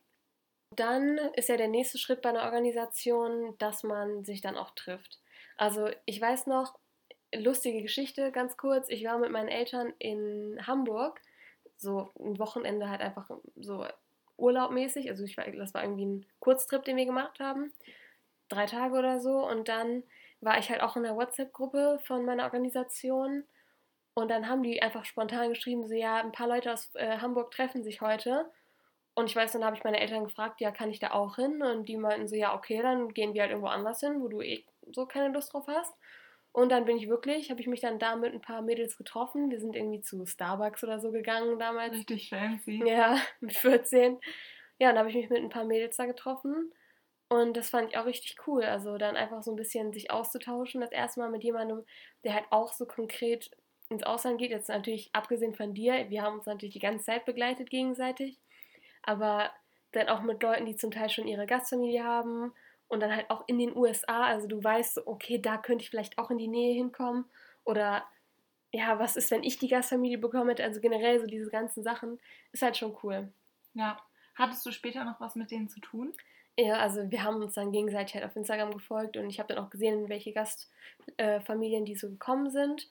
[0.81, 5.21] dann ist ja der nächste Schritt bei einer Organisation, dass man sich dann auch trifft.
[5.57, 6.79] Also ich weiß noch,
[7.35, 8.89] lustige Geschichte, ganz kurz.
[8.89, 11.21] Ich war mit meinen Eltern in Hamburg,
[11.77, 13.87] so ein Wochenende halt einfach so
[14.37, 15.09] urlaubmäßig.
[15.09, 17.73] Also ich war, das war irgendwie ein Kurztrip, den wir gemacht haben.
[18.49, 19.49] Drei Tage oder so.
[19.49, 20.03] Und dann
[20.41, 23.45] war ich halt auch in der WhatsApp-Gruppe von meiner Organisation.
[24.15, 27.51] Und dann haben die einfach spontan geschrieben, so ja, ein paar Leute aus äh, Hamburg
[27.51, 28.51] treffen sich heute.
[29.15, 31.63] Und ich weiß, dann habe ich meine Eltern gefragt, ja, kann ich da auch hin?
[31.63, 34.41] Und die meinten so, ja, okay, dann gehen wir halt irgendwo anders hin, wo du
[34.41, 35.95] eh so keine Lust drauf hast.
[36.53, 39.51] Und dann bin ich wirklich, habe ich mich dann da mit ein paar Mädels getroffen.
[39.51, 41.95] Wir sind irgendwie zu Starbucks oder so gegangen damals.
[41.95, 42.83] Richtig fancy.
[42.87, 44.19] Ja, mit 14.
[44.79, 46.73] Ja, und da habe ich mich mit ein paar Mädels da getroffen.
[47.29, 48.65] Und das fand ich auch richtig cool.
[48.65, 50.83] Also dann einfach so ein bisschen sich auszutauschen.
[50.83, 51.85] Das erste Mal mit jemandem,
[52.25, 53.51] der halt auch so konkret
[53.89, 54.51] ins Ausland geht.
[54.51, 56.11] Jetzt natürlich abgesehen von dir.
[56.11, 58.39] Wir haben uns natürlich die ganze Zeit begleitet gegenseitig.
[59.03, 59.51] Aber
[59.93, 62.53] dann auch mit Leuten, die zum Teil schon ihre Gastfamilie haben
[62.89, 66.19] und dann halt auch in den USA, also du weißt, okay, da könnte ich vielleicht
[66.19, 67.27] auch in die Nähe hinkommen
[67.65, 68.05] oder
[68.73, 70.55] ja, was ist, wenn ich die Gastfamilie bekomme?
[70.59, 72.19] Also generell so diese ganzen Sachen
[72.53, 73.31] ist halt schon cool.
[73.75, 73.99] Ja.
[74.35, 76.15] Hattest du später noch was mit denen zu tun?
[76.59, 79.65] Ja, also wir haben uns dann gegenseitig halt auf Instagram gefolgt und ich habe dann
[79.65, 82.91] auch gesehen, welche Gastfamilien äh, die so gekommen sind.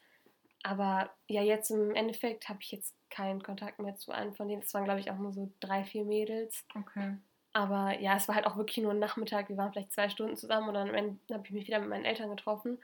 [0.64, 4.62] Aber ja, jetzt im Endeffekt habe ich jetzt keinen Kontakt mehr zu einem von denen.
[4.62, 6.66] Es waren, glaube ich, auch nur so drei, vier Mädels.
[6.76, 7.18] Okay.
[7.54, 9.50] Aber ja, es war halt auch wirklich nur ein Nachmittag.
[9.50, 11.90] Wir waren vielleicht zwei Stunden zusammen und dann am Ende habe ich mich wieder mit
[11.90, 12.78] meinen Eltern getroffen.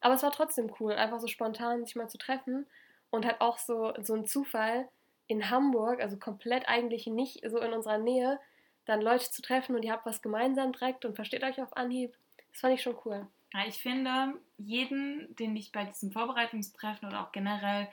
[0.00, 2.66] Aber es war trotzdem cool, einfach so spontan sich mal zu treffen.
[3.10, 4.88] Und halt auch so, so ein Zufall
[5.26, 8.38] in Hamburg, also komplett eigentlich nicht so in unserer Nähe,
[8.84, 12.16] dann Leute zu treffen und ihr habt was gemeinsam direkt und versteht euch auf Anhieb.
[12.50, 13.26] Das fand ich schon cool.
[13.52, 17.88] Ja, ich finde, jeden, den ich bei diesem Vorbereitungstreffen oder auch generell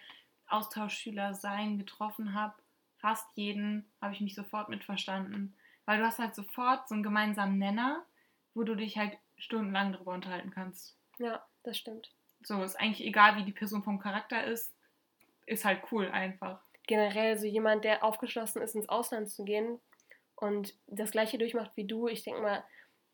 [0.47, 2.55] Austauschschüler sein getroffen habe,
[2.97, 5.55] fast jeden, habe ich mich sofort mit verstanden.
[5.85, 8.05] Weil du hast halt sofort so einen gemeinsamen Nenner,
[8.53, 10.95] wo du dich halt stundenlang darüber unterhalten kannst.
[11.17, 12.11] Ja, das stimmt.
[12.41, 14.73] So, ist eigentlich egal, wie die Person vom Charakter ist,
[15.45, 16.61] ist halt cool einfach.
[16.87, 19.79] Generell so jemand, der aufgeschlossen ist, ins Ausland zu gehen
[20.35, 22.63] und das gleiche durchmacht wie du, ich denke mal,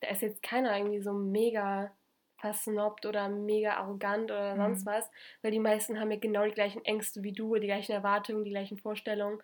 [0.02, 1.92] da ist jetzt keiner irgendwie so mega
[2.46, 4.90] versnobbt oder mega arrogant oder sonst mhm.
[4.92, 5.10] was,
[5.42, 8.52] weil die meisten haben ja genau die gleichen Ängste wie du, die gleichen Erwartungen, die
[8.52, 9.40] gleichen Vorstellungen.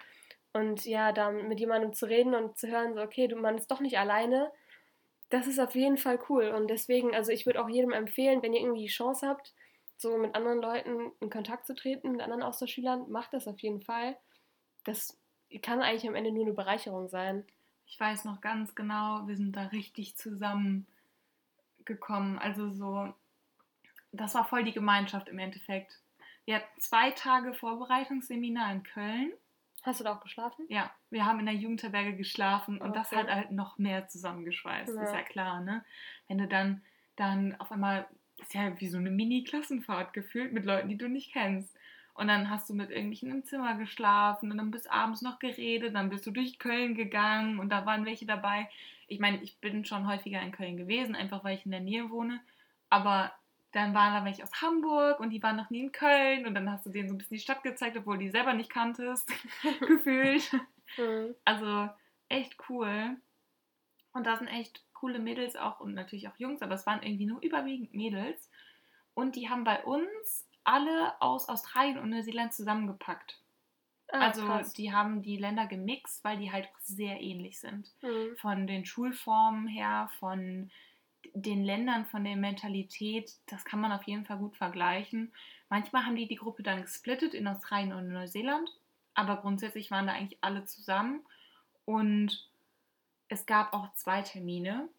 [0.53, 3.71] Und ja, da mit jemandem zu reden und zu hören, so, okay, du, man ist
[3.71, 4.51] doch nicht alleine,
[5.29, 6.49] das ist auf jeden Fall cool.
[6.49, 9.53] Und deswegen, also ich würde auch jedem empfehlen, wenn ihr irgendwie die Chance habt,
[9.97, 13.81] so mit anderen Leuten in Kontakt zu treten, mit anderen Austauschschülern, macht das auf jeden
[13.81, 14.17] Fall.
[14.83, 15.17] Das
[15.61, 17.45] kann eigentlich am Ende nur eine Bereicherung sein.
[17.87, 20.17] Ich weiß noch ganz genau, wir sind da richtig
[21.85, 22.39] zusammengekommen.
[22.39, 23.13] Also so,
[24.11, 25.99] das war voll die Gemeinschaft im Endeffekt.
[26.45, 29.31] Wir hatten zwei Tage Vorbereitungsseminar in Köln
[29.83, 30.65] Hast du da auch geschlafen?
[30.69, 32.99] Ja, wir haben in der Jugendherberge geschlafen und okay.
[32.99, 35.01] das hat halt noch mehr zusammengeschweißt, ja.
[35.01, 35.83] ist ja klar, ne?
[36.27, 36.83] Wenn du dann,
[37.15, 38.05] dann auf einmal,
[38.37, 41.75] ist ja wie so eine Mini-Klassenfahrt gefühlt mit Leuten, die du nicht kennst.
[42.13, 45.95] Und dann hast du mit irgendwelchen im Zimmer geschlafen und dann bist abends noch geredet,
[45.95, 48.69] dann bist du durch Köln gegangen und da waren welche dabei.
[49.11, 52.09] Ich meine, ich bin schon häufiger in Köln gewesen, einfach weil ich in der Nähe
[52.09, 52.39] wohne.
[52.89, 53.31] Aber
[53.71, 56.69] dann waren da welche aus Hamburg und die waren noch nie in Köln und dann
[56.71, 59.29] hast du denen so ein bisschen die Stadt gezeigt, obwohl die selber nicht kanntest,
[59.79, 60.51] gefühlt.
[60.97, 61.35] Mhm.
[61.45, 61.89] Also
[62.29, 63.17] echt cool.
[64.13, 67.25] Und da sind echt coole Mädels auch und natürlich auch Jungs, aber es waren irgendwie
[67.25, 68.49] nur überwiegend Mädels.
[69.13, 73.40] Und die haben bei uns alle aus Australien und Neuseeland zusammengepackt.
[74.11, 74.73] Ah, also krass.
[74.73, 77.91] die haben die Länder gemixt, weil die halt sehr ähnlich sind.
[78.01, 78.35] Mhm.
[78.37, 80.69] Von den Schulformen her, von
[81.33, 85.31] den Ländern von der Mentalität, das kann man auf jeden Fall gut vergleichen.
[85.69, 88.69] Manchmal haben die die Gruppe dann gesplittet in Australien und Neuseeland,
[89.13, 91.21] aber grundsätzlich waren da eigentlich alle zusammen
[91.85, 92.49] und
[93.29, 94.89] es gab auch zwei Termine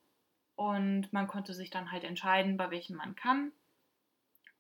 [0.56, 3.52] und man konnte sich dann halt entscheiden, bei welchem man kann.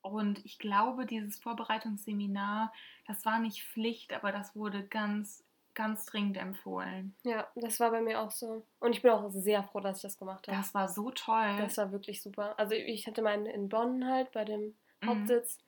[0.02, 2.72] Und ich glaube, dieses Vorbereitungsseminar,
[3.06, 5.44] das war nicht Pflicht, aber das wurde ganz
[5.74, 7.14] ganz dringend empfohlen.
[7.24, 8.66] Ja, das war bei mir auch so.
[8.78, 10.56] Und ich bin auch sehr froh, dass ich das gemacht habe.
[10.56, 11.56] Das war so toll.
[11.58, 12.58] Das war wirklich super.
[12.58, 15.06] Also ich hatte meinen in Bonn halt bei dem mhm.
[15.06, 15.58] Hauptsitz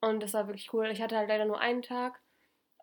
[0.00, 0.86] und das war wirklich cool.
[0.90, 2.20] Ich hatte halt leider nur einen Tag,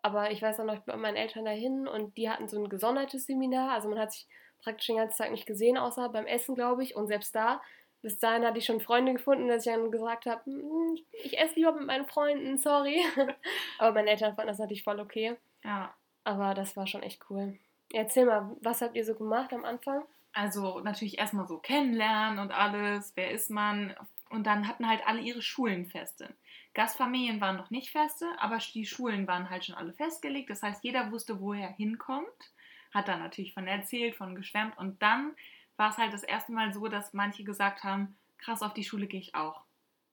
[0.02, 2.62] aber ich weiß auch noch, ich bin mit meinen Eltern dahin und die hatten so
[2.62, 3.72] ein gesondertes Seminar.
[3.72, 4.26] Also man hat sich
[4.62, 6.94] praktisch den ganzen Tag nicht gesehen, außer beim Essen, glaube ich.
[6.94, 7.60] Und selbst da
[8.02, 11.56] bis dahin hatte ich schon Freunde gefunden, dass ich dann gesagt habe, hm, ich esse
[11.56, 13.00] lieber mit meinen Freunden, sorry.
[13.78, 15.36] Aber meine Eltern fanden das natürlich voll okay.
[15.64, 15.94] Ja.
[16.24, 17.58] Aber das war schon echt cool.
[17.92, 20.04] Erzähl mal, was habt ihr so gemacht am Anfang?
[20.32, 23.94] Also natürlich erstmal so kennenlernen und alles, wer ist man.
[24.28, 26.34] Und dann hatten halt alle ihre Schulenfeste.
[26.72, 30.50] Gastfamilien waren noch nicht feste, aber die Schulen waren halt schon alle festgelegt.
[30.50, 32.52] Das heißt, jeder wusste, wo er hinkommt.
[32.94, 34.78] Hat dann natürlich von erzählt, von geschwärmt.
[34.78, 35.34] Und dann
[35.80, 39.06] war es halt das erste Mal so, dass manche gesagt haben, krass, auf die Schule
[39.06, 39.62] gehe ich auch.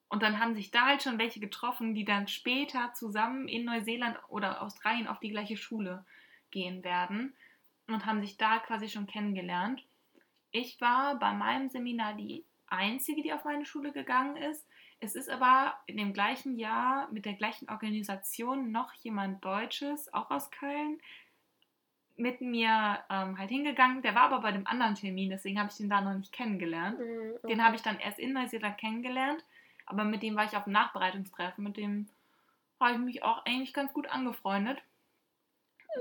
[0.08, 4.18] Und dann haben sich da halt schon welche getroffen, die dann später zusammen in Neuseeland
[4.30, 6.06] oder Australien auf die gleiche Schule
[6.52, 7.34] gehen werden
[7.88, 9.84] und haben sich da quasi schon kennengelernt.
[10.52, 14.66] Ich war bei meinem Seminar die einzige, die auf meine Schule gegangen ist.
[15.02, 20.32] Es ist aber in dem gleichen Jahr mit der gleichen Organisation noch jemand Deutsches, auch
[20.32, 21.02] aus Köln,
[22.18, 24.02] mit mir ähm, halt hingegangen.
[24.02, 27.00] Der war aber bei dem anderen Termin, deswegen habe ich den da noch nicht kennengelernt.
[27.00, 27.48] Mhm, okay.
[27.48, 29.44] Den habe ich dann erst in Neuseeland kennengelernt,
[29.86, 31.64] aber mit dem war ich auf dem Nachbereitungstreffen.
[31.64, 32.10] Mit dem
[32.80, 34.82] habe ich mich auch eigentlich ganz gut angefreundet.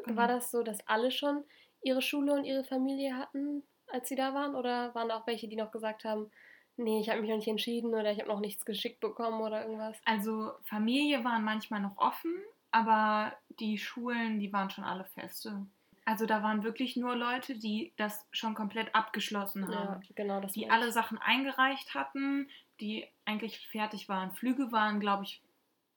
[0.06, 1.44] War das so, dass alle schon
[1.82, 4.54] ihre Schule und ihre Familie hatten, als sie da waren?
[4.54, 6.30] Oder waren auch welche, die noch gesagt haben,
[6.76, 9.62] nee, ich habe mich noch nicht entschieden oder ich habe noch nichts geschickt bekommen oder
[9.62, 9.98] irgendwas?
[10.04, 12.34] Also Familie waren manchmal noch offen,
[12.70, 15.66] aber die Schulen, die waren schon alle feste.
[16.06, 20.02] Also da waren wirklich nur Leute, die das schon komplett abgeschlossen haben.
[20.02, 22.48] Ja, genau, das die alle Sachen eingereicht hatten,
[22.80, 24.30] die eigentlich fertig waren.
[24.30, 25.42] Flüge waren, glaube ich,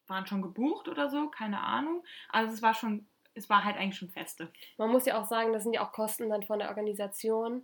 [0.08, 2.04] waren schon gebucht oder so, keine Ahnung.
[2.30, 3.06] Also es war schon,
[3.36, 4.52] es war halt eigentlich schon feste.
[4.78, 7.64] Man muss ja auch sagen, das sind ja auch Kosten dann von der Organisation,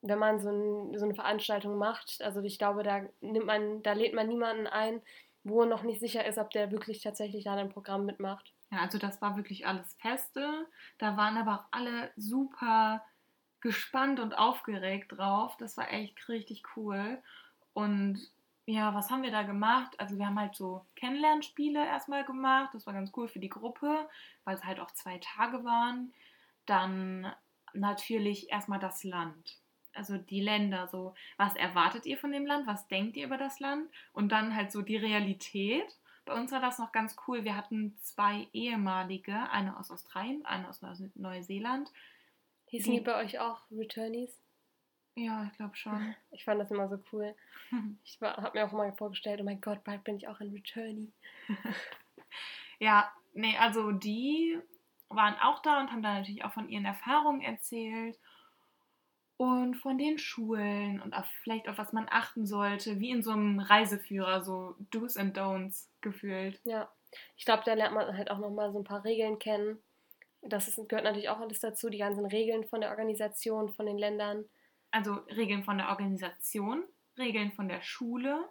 [0.00, 2.22] wenn man so, ein, so eine Veranstaltung macht.
[2.22, 5.02] Also ich glaube, da nimmt man, da lädt man niemanden ein,
[5.44, 8.54] wo noch nicht sicher ist, ob der wirklich tatsächlich an einem Programm mitmacht.
[8.72, 10.66] Ja, also das war wirklich alles Feste.
[10.98, 13.04] Da waren aber auch alle super
[13.60, 15.56] gespannt und aufgeregt drauf.
[15.58, 17.22] Das war echt richtig cool.
[17.74, 18.18] Und
[18.64, 19.98] ja, was haben wir da gemacht?
[20.00, 22.70] Also wir haben halt so Kennenlernspiele erstmal gemacht.
[22.72, 24.08] Das war ganz cool für die Gruppe,
[24.44, 26.14] weil es halt auch zwei Tage waren.
[26.64, 27.30] Dann
[27.74, 29.58] natürlich erstmal das Land.
[29.94, 33.60] Also die Länder, so was erwartet ihr von dem Land, was denkt ihr über das
[33.60, 35.98] Land und dann halt so die Realität.
[36.24, 37.44] Bei uns war das noch ganz cool.
[37.44, 40.80] Wir hatten zwei ehemalige, eine aus Australien, eine aus
[41.14, 41.90] Neuseeland.
[42.66, 44.40] Hießen die, die bei euch auch Returnees?
[45.14, 46.14] Ja, ich glaube schon.
[46.30, 47.34] Ich fand das immer so cool.
[48.04, 51.12] Ich habe mir auch immer vorgestellt, oh mein Gott, bald bin ich auch ein Returnee.
[52.78, 54.58] ja, nee, also die
[55.08, 58.18] waren auch da und haben dann natürlich auch von ihren Erfahrungen erzählt
[59.36, 63.32] und von den Schulen und auf, vielleicht auf was man achten sollte, wie in so
[63.32, 66.60] einem Reiseführer, so Do's and Don'ts gefühlt.
[66.64, 66.90] Ja,
[67.36, 69.82] ich glaube, da lernt man halt auch nochmal so ein paar Regeln kennen.
[70.42, 73.98] Das ist, gehört natürlich auch alles dazu, die ganzen Regeln von der Organisation, von den
[73.98, 74.44] Ländern.
[74.90, 76.84] Also Regeln von der Organisation,
[77.18, 78.48] Regeln von der Schule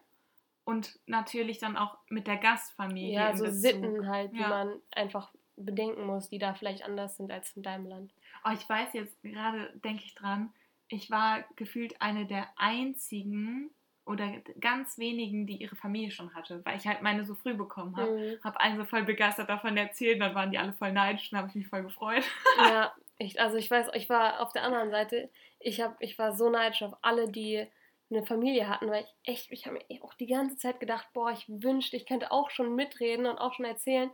[0.64, 3.14] und natürlich dann auch mit der Gastfamilie.
[3.14, 4.48] Ja, so Sitten halt, die ja.
[4.48, 8.14] man einfach bedenken muss, die da vielleicht anders sind als in deinem Land.
[8.46, 10.54] Oh, ich weiß jetzt gerade, denke ich dran,
[10.92, 13.72] ich war gefühlt eine der einzigen
[14.06, 14.30] oder
[14.60, 18.12] ganz wenigen, die ihre Familie schon hatte, weil ich halt meine so früh bekommen habe.
[18.12, 18.44] Mhm.
[18.44, 21.48] Habe allen so voll begeistert davon erzählt, dann waren die alle voll neidisch und habe
[21.48, 22.24] ich mich voll gefreut.
[22.58, 25.30] Ja, ich, also ich weiß, ich war auf der anderen Seite,
[25.60, 27.66] ich, hab, ich war so neidisch auf alle, die
[28.10, 31.32] eine Familie hatten, weil ich echt, ich habe mir auch die ganze Zeit gedacht, boah,
[31.32, 34.12] ich wünschte, ich könnte auch schon mitreden und auch schon erzählen.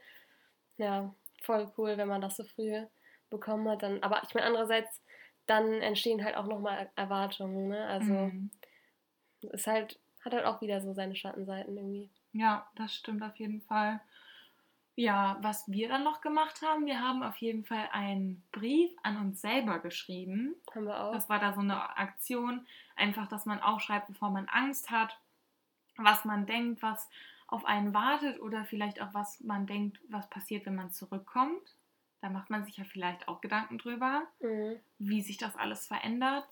[0.78, 2.86] Ja, voll cool, wenn man das so früh
[3.32, 3.82] bekommen hat.
[3.82, 5.02] Dann, aber ich meine, andererseits
[5.48, 7.70] dann entstehen halt auch nochmal Erwartungen.
[7.70, 7.86] Ne?
[7.86, 8.52] Also mhm.
[9.42, 12.10] ist halt, hat halt auch wieder so seine Schattenseiten irgendwie.
[12.34, 14.00] Ja, das stimmt auf jeden Fall.
[14.96, 19.18] Ja, was wir dann noch gemacht haben, wir haben auf jeden Fall einen Brief an
[19.18, 20.56] uns selber geschrieben.
[20.74, 21.14] Haben wir auch.
[21.14, 25.20] Das war da so eine Aktion, einfach, dass man aufschreibt, bevor man Angst hat,
[25.98, 27.10] was man denkt, was
[27.48, 31.77] auf einen wartet oder vielleicht auch was man denkt, was passiert, wenn man zurückkommt.
[32.28, 34.76] Da macht man sich ja vielleicht auch Gedanken drüber, mhm.
[35.00, 36.46] wie sich das alles verändert.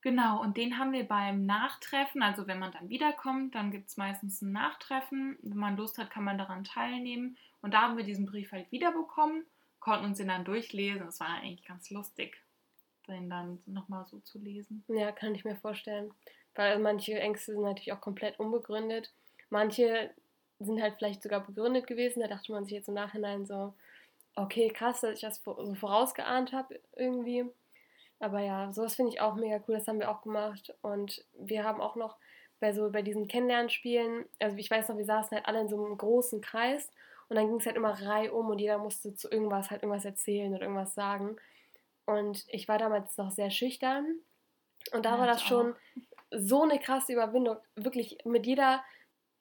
[0.00, 3.98] Genau, und den haben wir beim Nachtreffen, also wenn man dann wiederkommt, dann gibt es
[3.98, 5.36] meistens ein Nachtreffen.
[5.42, 7.36] Wenn man Lust hat, kann man daran teilnehmen.
[7.60, 9.44] Und da haben wir diesen Brief halt wiederbekommen,
[9.78, 11.06] konnten uns den dann durchlesen.
[11.06, 12.40] Es war eigentlich ganz lustig,
[13.08, 14.84] den dann nochmal so zu lesen.
[14.88, 16.14] Ja, kann ich mir vorstellen.
[16.54, 19.12] Weil manche Ängste sind natürlich auch komplett unbegründet.
[19.50, 20.14] Manche
[20.60, 22.20] sind halt vielleicht sogar begründet gewesen.
[22.20, 23.74] Da dachte man sich jetzt im Nachhinein so,
[24.42, 27.44] okay, krass, dass ich das so vorausgeahnt habe irgendwie.
[28.20, 30.74] Aber ja, sowas finde ich auch mega cool, das haben wir auch gemacht.
[30.82, 32.16] Und wir haben auch noch
[32.60, 35.76] bei so bei diesen Kennenlernspielen, also ich weiß noch, wir saßen halt alle in so
[35.76, 36.90] einem großen Kreis
[37.28, 40.04] und dann ging es halt immer Reihe um und jeder musste zu irgendwas halt irgendwas
[40.04, 41.36] erzählen oder irgendwas sagen.
[42.04, 44.18] Und ich war damals noch sehr schüchtern
[44.92, 45.76] und da ja, war das schon,
[46.30, 47.56] so eine krasse Überwindung.
[47.74, 48.82] Wirklich mit jeder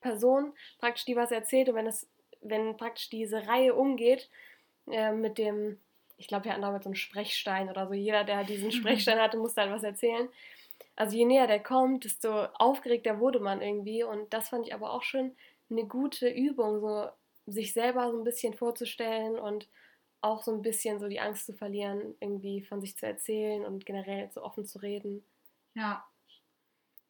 [0.02, 2.08] Person praktisch, die was erzählt und wenn es,
[2.42, 4.30] wenn praktisch diese Reihe umgeht,
[4.92, 5.80] äh, mit dem,
[6.18, 7.94] ich glaube, wir hatten damals so einen Sprechstein oder so.
[7.94, 10.30] Jeder, der diesen Sprechstein hatte, musste halt was erzählen.
[10.96, 14.04] Also je näher der kommt, desto aufgeregter wurde man irgendwie.
[14.04, 15.36] Und das fand ich aber auch schon
[15.70, 17.10] eine gute Übung, so
[17.46, 19.68] sich selber so ein bisschen vorzustellen und
[20.22, 23.86] auch so ein bisschen so die Angst zu verlieren, irgendwie von sich zu erzählen und
[23.86, 25.24] generell so offen zu reden.
[25.76, 26.06] Ja.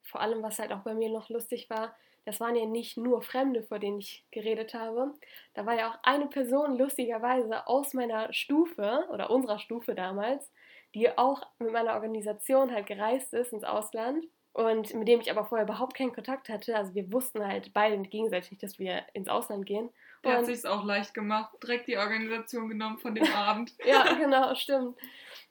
[0.03, 1.95] Vor allem, was halt auch bei mir noch lustig war,
[2.27, 5.13] das waren ja nicht nur Fremde, vor denen ich geredet habe.
[5.53, 10.51] Da war ja auch eine Person lustigerweise aus meiner Stufe oder unserer Stufe damals,
[10.93, 15.45] die auch mit meiner Organisation halt gereist ist ins Ausland und mit dem ich aber
[15.45, 16.75] vorher überhaupt keinen Kontakt hatte.
[16.75, 19.89] Also wir wussten halt beide gegenseitig, dass wir ins Ausland gehen.
[20.25, 23.73] Der und hat sich auch leicht gemacht, direkt die Organisation genommen von dem Abend.
[23.85, 24.97] ja, genau, stimmt.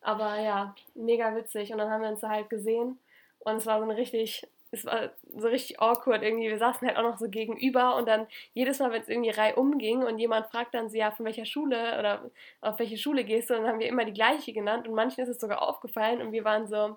[0.03, 1.73] Aber ja, mega witzig.
[1.73, 2.99] Und dann haben wir uns da halt gesehen
[3.39, 4.47] und es war so eine richtig
[4.77, 6.49] es war so richtig awkward irgendwie.
[6.49, 9.57] Wir saßen halt auch noch so gegenüber und dann jedes Mal, wenn es irgendwie Reihe
[9.57, 13.51] umging und jemand fragt dann sie ja, von welcher Schule oder auf welche Schule gehst
[13.51, 16.33] du, dann haben wir immer die gleiche genannt und manchen ist es sogar aufgefallen und
[16.33, 16.97] wir waren so,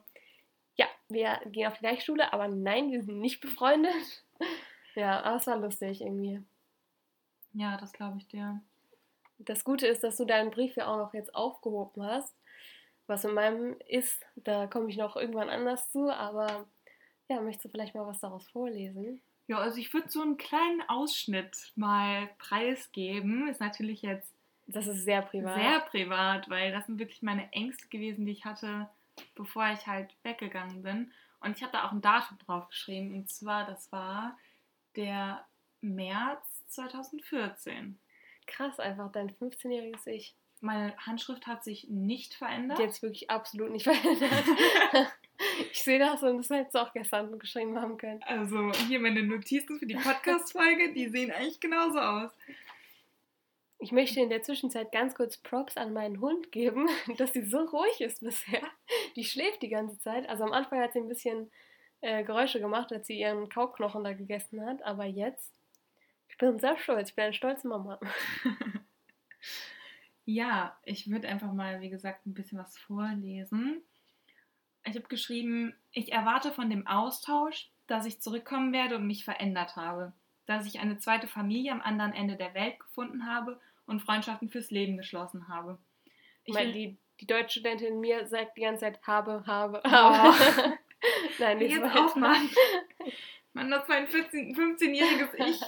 [0.75, 4.23] ja, wir gehen auf die gleiche Schule, aber nein, wir sind nicht befreundet.
[4.95, 6.41] ja, aber es war lustig irgendwie.
[7.53, 8.61] Ja, das glaube ich dir.
[9.39, 12.35] Das Gute ist, dass du deinen Brief ja auch noch jetzt aufgehoben hast.
[13.07, 16.67] Was in meinem ist, da komme ich noch irgendwann anders zu, aber
[17.29, 19.21] ja, möchtest du vielleicht mal was daraus vorlesen?
[19.47, 23.47] Ja, also ich würde so einen kleinen Ausschnitt mal preisgeben.
[23.47, 24.33] Ist natürlich jetzt.
[24.67, 25.55] Das ist sehr privat.
[25.55, 28.87] Sehr privat, weil das sind wirklich meine Ängste gewesen, die ich hatte,
[29.33, 31.11] bevor ich halt weggegangen bin.
[31.39, 33.15] Und ich habe da auch ein Datum drauf geschrieben.
[33.15, 34.37] Und zwar, das war
[34.95, 35.45] der
[35.81, 37.97] März 2014.
[38.45, 40.35] Krass, einfach dein 15-jähriges Ich.
[40.61, 42.79] Meine Handschrift hat sich nicht verändert.
[42.79, 44.45] Jetzt wirklich absolut nicht verändert.
[45.71, 48.21] Ich sehe das und das hättest du auch gestern geschrieben haben können.
[48.23, 52.31] Also hier meine Notizen für die Podcast-Folge, die sehen eigentlich genauso aus.
[53.81, 57.59] Ich möchte in der Zwischenzeit ganz kurz Props an meinen Hund geben, dass sie so
[57.59, 58.61] ruhig ist bisher.
[59.15, 60.27] Die schläft die ganze Zeit.
[60.27, 61.49] Also am Anfang hat sie ein bisschen
[62.01, 64.83] äh, Geräusche gemacht, als sie ihren Kauknochen da gegessen hat.
[64.83, 65.53] Aber jetzt,
[66.27, 67.09] ich bin sehr stolz.
[67.09, 67.99] Ich bin eine stolze Mama.
[70.25, 73.81] ja, ich würde einfach mal, wie gesagt, ein bisschen was vorlesen.
[74.89, 79.75] Ich habe geschrieben, ich erwarte von dem Austausch, dass ich zurückkommen werde und mich verändert
[79.75, 80.13] habe,
[80.45, 84.71] dass ich eine zweite Familie am anderen Ende der Welt gefunden habe und Freundschaften fürs
[84.71, 85.77] Leben geschlossen habe.
[86.43, 89.89] Ich meine, die, die deutsche Studentin in mir sagt die ganze Zeit habe, habe, oh.
[89.89, 90.35] habe.
[90.57, 90.71] Oh.
[91.39, 92.49] Nein, nicht Jetzt auch, Mann.
[93.53, 95.61] Mann, das war ein 15-jähriges Ich.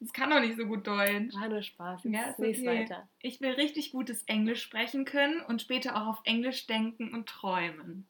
[0.00, 1.34] Das kann doch nicht so gut Deutsch.
[1.34, 2.04] War nur Spaß.
[2.04, 2.66] Jetzt ja, okay.
[2.66, 3.08] weiter.
[3.20, 8.06] Ich will richtig gutes Englisch sprechen können und später auch auf Englisch denken und träumen.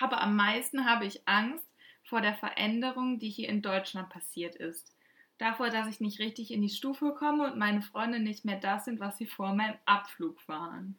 [0.00, 1.66] Aber am meisten habe ich Angst
[2.02, 4.94] vor der Veränderung, die hier in Deutschland passiert ist.
[5.38, 8.84] Davor, dass ich nicht richtig in die Stufe komme und meine Freunde nicht mehr das
[8.84, 10.96] sind, was sie vor meinem Abflug waren.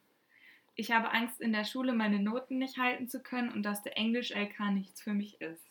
[0.76, 3.98] Ich habe Angst, in der Schule meine Noten nicht halten zu können und dass der
[3.98, 5.64] Englisch-LK nichts für mich ist.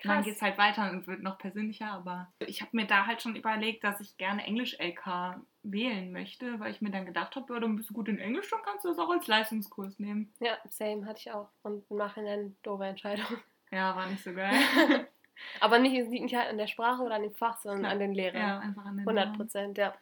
[0.00, 0.14] Krass.
[0.14, 3.20] Dann geht es halt weiter und wird noch persönlicher, aber ich habe mir da halt
[3.20, 7.60] schon überlegt, dass ich gerne Englisch-LK wählen möchte, weil ich mir dann gedacht habe, ja,
[7.60, 10.32] dann bist du gut in Englisch, dann kannst du das auch als Leistungskurs nehmen.
[10.40, 11.50] Ja, same, hatte ich auch.
[11.62, 13.26] Und im Nachhinein doofe Entscheidung.
[13.70, 14.52] Ja, war nicht so geil.
[15.60, 17.90] aber nicht, nicht halt an der Sprache oder an dem Fach, sondern ja.
[17.90, 18.40] an den Lehrern.
[18.40, 19.94] Ja, einfach an den 100 Prozent, ja.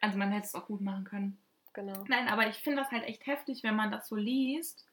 [0.00, 1.38] Also man hätte es auch gut machen können.
[1.74, 2.04] Genau.
[2.08, 4.88] Nein, aber ich finde das halt echt heftig, wenn man das so liest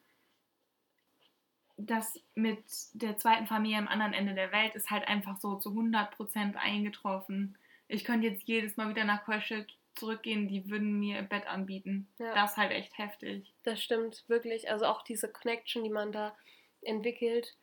[1.86, 2.62] das mit
[2.92, 7.56] der zweiten Familie am anderen Ende der Welt ist halt einfach so zu 100% eingetroffen.
[7.88, 12.08] Ich könnte jetzt jedes Mal wieder nach Kolschild zurückgehen, die würden mir ein Bett anbieten.
[12.18, 12.34] Ja.
[12.34, 13.52] Das ist halt echt heftig.
[13.64, 14.70] Das stimmt, wirklich.
[14.70, 16.36] Also auch diese Connection, die man da
[16.82, 17.56] entwickelt,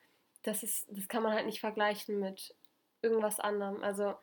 [0.44, 2.56] das ist, das kann man halt nicht vergleichen mit
[3.02, 3.84] irgendwas anderem.
[3.84, 4.16] Also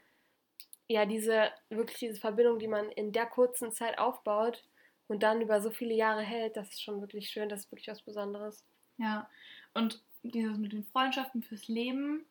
[0.86, 4.64] ja, diese, wirklich diese Verbindung, die man in der kurzen Zeit aufbaut
[5.08, 7.88] und dann über so viele Jahre hält, das ist schon wirklich schön, das ist wirklich
[7.88, 8.64] was Besonderes.
[8.98, 9.28] Ja,
[9.74, 12.24] und dieses mit den Freundschaften fürs Leben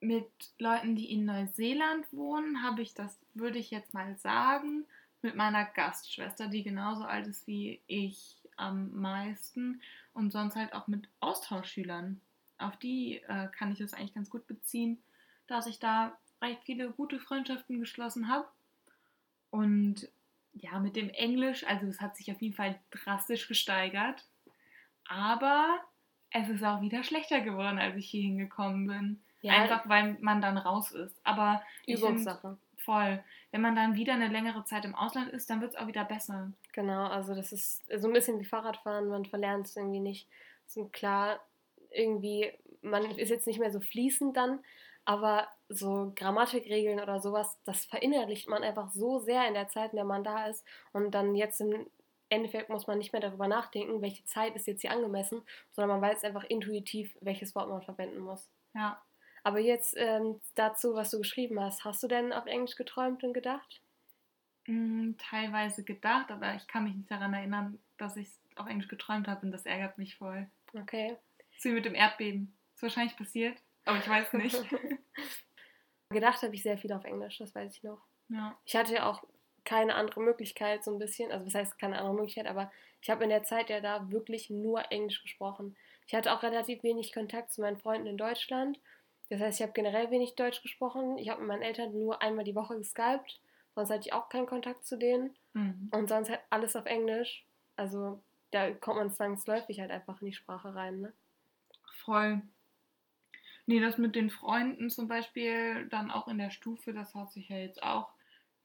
[0.00, 4.84] mit Leuten, die in Neuseeland wohnen, habe ich das, würde ich jetzt mal sagen,
[5.22, 9.80] mit meiner Gastschwester, die genauso alt ist wie ich am meisten
[10.14, 12.20] und sonst halt auch mit Austauschschülern.
[12.58, 14.98] Auf die äh, kann ich das eigentlich ganz gut beziehen,
[15.46, 18.48] dass ich da recht viele gute Freundschaften geschlossen habe.
[19.50, 20.08] Und
[20.52, 24.24] ja, mit dem Englisch, also es hat sich auf jeden Fall drastisch gesteigert.
[25.08, 25.80] Aber
[26.30, 29.22] es ist auch wieder schlechter geworden, als ich hier hingekommen bin.
[29.40, 29.54] Ja.
[29.54, 31.16] Einfach weil man dann raus ist.
[31.24, 32.58] Aber Übungssache.
[32.78, 33.22] Voll.
[33.50, 36.04] Wenn man dann wieder eine längere Zeit im Ausland ist, dann wird es auch wieder
[36.04, 36.52] besser.
[36.72, 40.28] Genau, also das ist so ein bisschen wie Fahrradfahren, man verlernt es irgendwie nicht.
[40.66, 41.40] So klar,
[41.90, 42.52] irgendwie,
[42.82, 44.60] man ist jetzt nicht mehr so fließend dann,
[45.04, 49.96] aber so Grammatikregeln oder sowas, das verinnerlicht man einfach so sehr in der Zeit, in
[49.96, 50.64] der man da ist.
[50.92, 51.86] Und dann jetzt im
[52.30, 56.10] Endeffekt muss man nicht mehr darüber nachdenken, welche Zeit ist jetzt hier angemessen, sondern man
[56.10, 58.48] weiß einfach intuitiv, welches Wort man verwenden muss.
[58.74, 59.02] Ja.
[59.44, 63.32] Aber jetzt ähm, dazu, was du geschrieben hast, hast du denn auf Englisch geträumt und
[63.32, 63.80] gedacht?
[64.66, 69.28] Mm, teilweise gedacht, aber ich kann mich nicht daran erinnern, dass ich auf Englisch geträumt
[69.28, 70.46] habe und das ärgert mich voll.
[70.74, 71.16] Okay.
[71.56, 72.54] So wie mit dem Erdbeben.
[72.74, 74.62] Ist wahrscheinlich passiert, aber ich weiß nicht.
[76.10, 78.02] gedacht habe ich sehr viel auf Englisch, das weiß ich noch.
[78.28, 78.58] ja.
[78.64, 79.24] Ich hatte ja auch
[79.68, 81.30] keine andere Möglichkeit, so ein bisschen.
[81.30, 84.48] Also, was heißt keine andere Möglichkeit, aber ich habe in der Zeit ja da wirklich
[84.48, 85.76] nur Englisch gesprochen.
[86.06, 88.80] Ich hatte auch relativ wenig Kontakt zu meinen Freunden in Deutschland.
[89.28, 91.18] Das heißt, ich habe generell wenig Deutsch gesprochen.
[91.18, 93.40] Ich habe mit meinen Eltern nur einmal die Woche geskypt.
[93.74, 95.36] Sonst hatte ich auch keinen Kontakt zu denen.
[95.52, 95.90] Mhm.
[95.92, 97.44] Und sonst halt alles auf Englisch.
[97.76, 101.12] Also, da kommt man zwangsläufig halt einfach in die Sprache rein, ne?
[102.04, 102.40] Voll.
[103.66, 107.50] Nee, das mit den Freunden zum Beispiel, dann auch in der Stufe, das hat sich
[107.50, 108.08] ja jetzt auch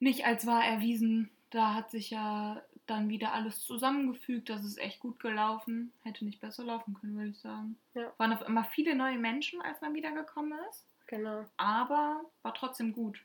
[0.04, 1.30] nicht als wahr erwiesen.
[1.50, 4.50] Da hat sich ja dann wieder alles zusammengefügt.
[4.50, 5.94] Das ist echt gut gelaufen.
[6.04, 7.78] Hätte nicht besser laufen können, würde ich sagen.
[7.94, 8.12] Ja.
[8.18, 10.86] Waren auf einmal viele neue Menschen, als man wiedergekommen ist.
[11.08, 11.46] Genau.
[11.58, 13.24] Aber war trotzdem gut.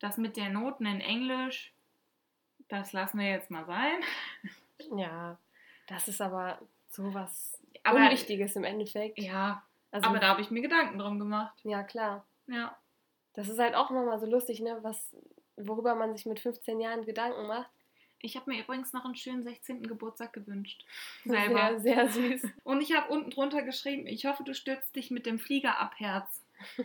[0.00, 1.72] Das mit der Noten in Englisch,
[2.68, 4.00] das lassen wir jetzt mal sein.
[4.96, 5.38] Ja,
[5.88, 9.18] das ist aber sowas Aber- Unwichtiges im Endeffekt.
[9.18, 11.58] Ja, Also, aber da habe ich mir Gedanken drum gemacht.
[11.64, 12.26] ja, klar.
[12.46, 12.76] Ja.
[13.34, 14.78] Das ist halt auch immer mal so lustig, ne?
[14.82, 15.14] Was,
[15.56, 17.70] worüber man sich mit 15 Jahren Gedanken macht.
[18.20, 19.86] Ich habe mir übrigens noch einen schönen 16.
[19.86, 20.84] Geburtstag gewünscht.
[21.24, 21.78] Selber.
[21.78, 22.50] Sehr, sehr süß.
[22.64, 25.94] Und ich habe unten drunter geschrieben, ich hoffe, du stürzt dich mit dem Flieger ab,
[25.98, 26.44] Herz.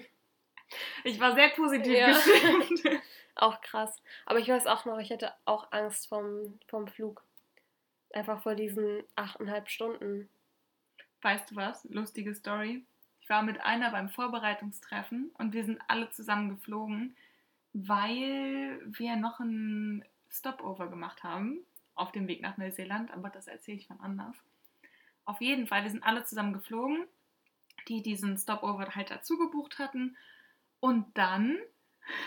[1.03, 2.07] Ich war sehr positiv Ja.
[2.13, 3.01] gestimmt.
[3.35, 4.01] Auch krass.
[4.25, 7.21] Aber ich weiß auch noch, ich hatte auch Angst vom, vom Flug.
[8.13, 10.29] Einfach vor diesen achteinhalb Stunden.
[11.23, 11.83] Weißt du was?
[11.89, 12.85] Lustige Story.
[13.19, 17.17] Ich war mit einer beim Vorbereitungstreffen und wir sind alle zusammen geflogen,
[17.73, 21.59] weil wir noch ein Stopover gemacht haben
[21.95, 24.35] auf dem Weg nach Neuseeland, aber das erzähle ich von anders.
[25.25, 27.05] Auf jeden Fall, wir sind alle zusammen geflogen,
[27.87, 30.17] die diesen Stopover halt dazu gebucht hatten.
[30.79, 31.57] Und dann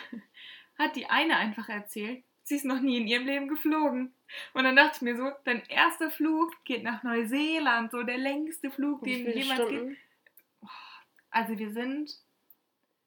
[0.79, 4.15] hat die eine einfach erzählt, sie ist noch nie in ihrem Leben geflogen.
[4.53, 8.71] Und dann dachte ich mir so, dein erster Flug geht nach Neuseeland, so der längste
[8.71, 9.69] Flug, den jemals geht.
[9.69, 9.97] Stunden?
[11.31, 12.17] Also wir sind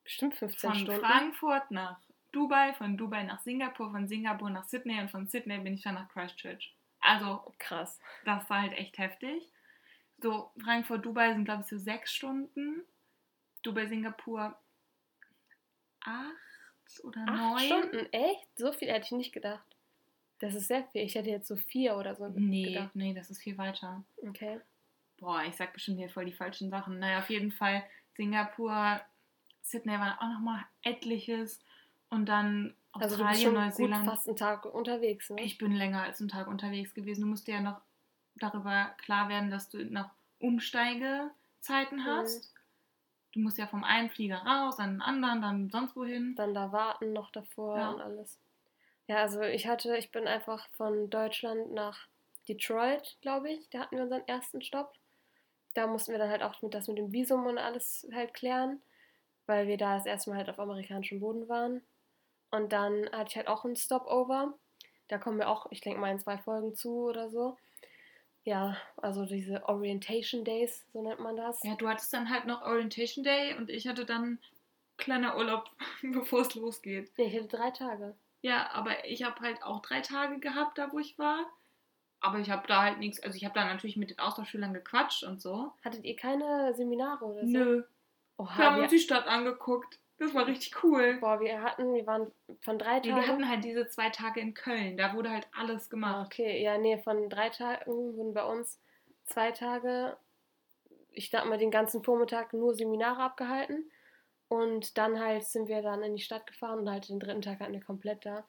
[0.04, 1.02] Bestimmt 15 von Stunden.
[1.02, 2.00] Frankfurt nach
[2.32, 5.96] Dubai, von Dubai nach Singapur, von Singapur nach Sydney und von Sydney bin ich dann
[5.96, 6.74] nach Christchurch.
[7.00, 8.00] Also Krass.
[8.26, 9.44] das war halt echt heftig.
[10.20, 12.84] So Frankfurt, Dubai sind glaube ich so sechs Stunden.
[13.64, 14.58] Dubai, Singapur
[16.02, 17.60] acht oder Acht neun.
[17.60, 18.14] Stunden?
[18.14, 18.48] Echt?
[18.58, 19.66] So viel hätte ich nicht gedacht.
[20.40, 21.02] Das ist sehr viel.
[21.02, 22.96] Ich hätte jetzt so vier oder so Nee, gedacht.
[22.96, 24.04] nee, das ist viel weiter.
[24.28, 24.60] Okay.
[25.20, 27.00] Boah, ich sag bestimmt hier voll die falschen Sachen.
[27.00, 27.84] Naja, auf jeden Fall
[28.16, 29.02] Singapur,
[29.64, 31.60] Sydney war auch nochmal etliches.
[32.10, 34.06] Und dann Also du bist Australien, schon gut Neuseeland.
[34.10, 35.42] fast einen Tag unterwegs, ne?
[35.42, 37.22] Ich bin länger als einen Tag unterwegs gewesen.
[37.22, 37.82] Du musst dir ja noch
[38.36, 42.54] darüber klar werden, dass du noch Umsteigezeiten hast.
[43.34, 46.36] Du musst ja vom einen Flieger raus, an den anderen, dann sonst wohin.
[46.36, 47.90] Dann da warten noch davor Ja.
[47.92, 48.40] und alles.
[49.08, 52.08] Ja, also ich hatte, ich bin einfach von Deutschland nach
[52.48, 53.70] Detroit, glaube ich.
[53.70, 54.94] Da hatten wir unseren ersten Stopp.
[55.74, 58.82] Da mussten wir dann halt auch mit das mit dem Visum und alles halt klären,
[59.46, 61.82] weil wir da das erste Mal halt auf amerikanischem Boden waren.
[62.52, 64.54] Und dann hatte ich halt auch einen Stopover.
[65.08, 67.58] Da kommen wir auch, ich denke mal, in zwei Folgen zu oder so.
[68.44, 71.62] Ja, also diese Orientation Days, so nennt man das.
[71.64, 74.40] Ja, du hattest dann halt noch Orientation Day und ich hatte dann
[74.98, 75.70] kleiner Urlaub,
[76.02, 77.12] bevor es losgeht.
[77.18, 78.16] Nee, ich hatte drei Tage.
[78.42, 81.46] Ja, aber ich habe halt auch drei Tage gehabt, da wo ich war.
[82.20, 85.24] Aber ich habe da halt nichts, also ich habe da natürlich mit den Austauschschülern gequatscht
[85.24, 85.74] und so.
[85.84, 87.52] Hattet ihr keine Seminare oder so?
[87.52, 87.84] Nö,
[88.38, 90.00] Oha, wir haben uns die Stadt angeguckt.
[90.20, 91.18] Das war richtig cool.
[91.20, 93.22] boah, wir hatten, wir waren von drei Nee, Tagen.
[93.22, 96.26] wir hatten halt diese zwei Tage in Köln, da wurde halt alles Ah, gemacht.
[96.28, 98.82] Okay, ja, nee, von drei Tagen wurden bei uns
[99.26, 100.18] zwei Tage,
[101.12, 103.92] ich sag mal, den ganzen Vormittag nur Seminare abgehalten.
[104.50, 107.60] Und dann halt sind wir dann in die Stadt gefahren und halt den dritten Tag
[107.60, 108.48] hatten wir komplett da.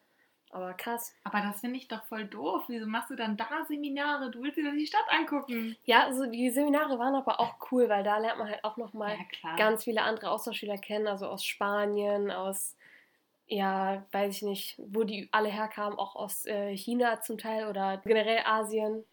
[0.50, 1.14] Aber krass.
[1.24, 2.64] Aber das finde ich doch voll doof.
[2.68, 4.30] Wieso machst du dann da Seminare?
[4.30, 5.76] Du willst dir doch die Stadt angucken.
[5.84, 9.16] Ja, also die Seminare waren aber auch cool, weil da lernt man halt auch nochmal
[9.42, 12.76] Ja, ganz viele andere Austauschschüler kennen, also aus Spanien, aus,
[13.46, 17.98] ja, weiß ich nicht, wo die alle herkamen, auch aus äh, China zum Teil oder
[17.98, 19.04] generell Asien.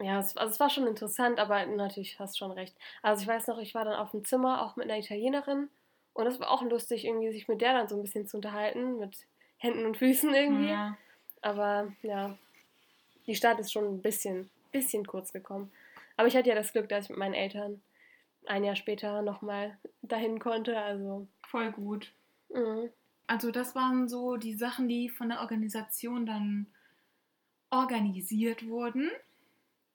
[0.00, 2.76] Ja, es, also es war schon interessant, aber natürlich hast schon recht.
[3.02, 5.68] Also ich weiß noch, ich war dann auf dem Zimmer, auch mit einer Italienerin
[6.14, 8.98] und es war auch lustig, irgendwie sich mit der dann so ein bisschen zu unterhalten,
[8.98, 9.26] mit
[9.60, 10.68] Händen und Füßen irgendwie.
[10.68, 10.96] ja.
[11.42, 12.36] Aber ja,
[13.26, 15.70] die Stadt ist schon ein bisschen, bisschen kurz gekommen.
[16.16, 17.80] Aber ich hatte ja das Glück, dass ich mit meinen Eltern
[18.46, 20.78] ein Jahr später nochmal dahin konnte.
[20.78, 21.26] Also.
[21.46, 22.12] Voll gut.
[22.50, 22.90] Mhm.
[23.26, 26.66] Also das waren so die Sachen, die von der Organisation dann
[27.70, 29.10] organisiert wurden.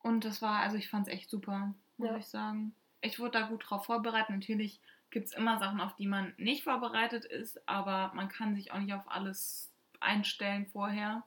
[0.01, 2.17] Und das war, also ich fand es echt super, muss Ja.
[2.17, 2.73] ich sagen.
[3.05, 4.29] Ich wurde da gut drauf vorbereitet.
[4.31, 4.79] Natürlich
[5.11, 8.79] gibt es immer Sachen, auf die man nicht vorbereitet ist, aber man kann sich auch
[8.79, 11.23] nicht auf alles einstellen vorher.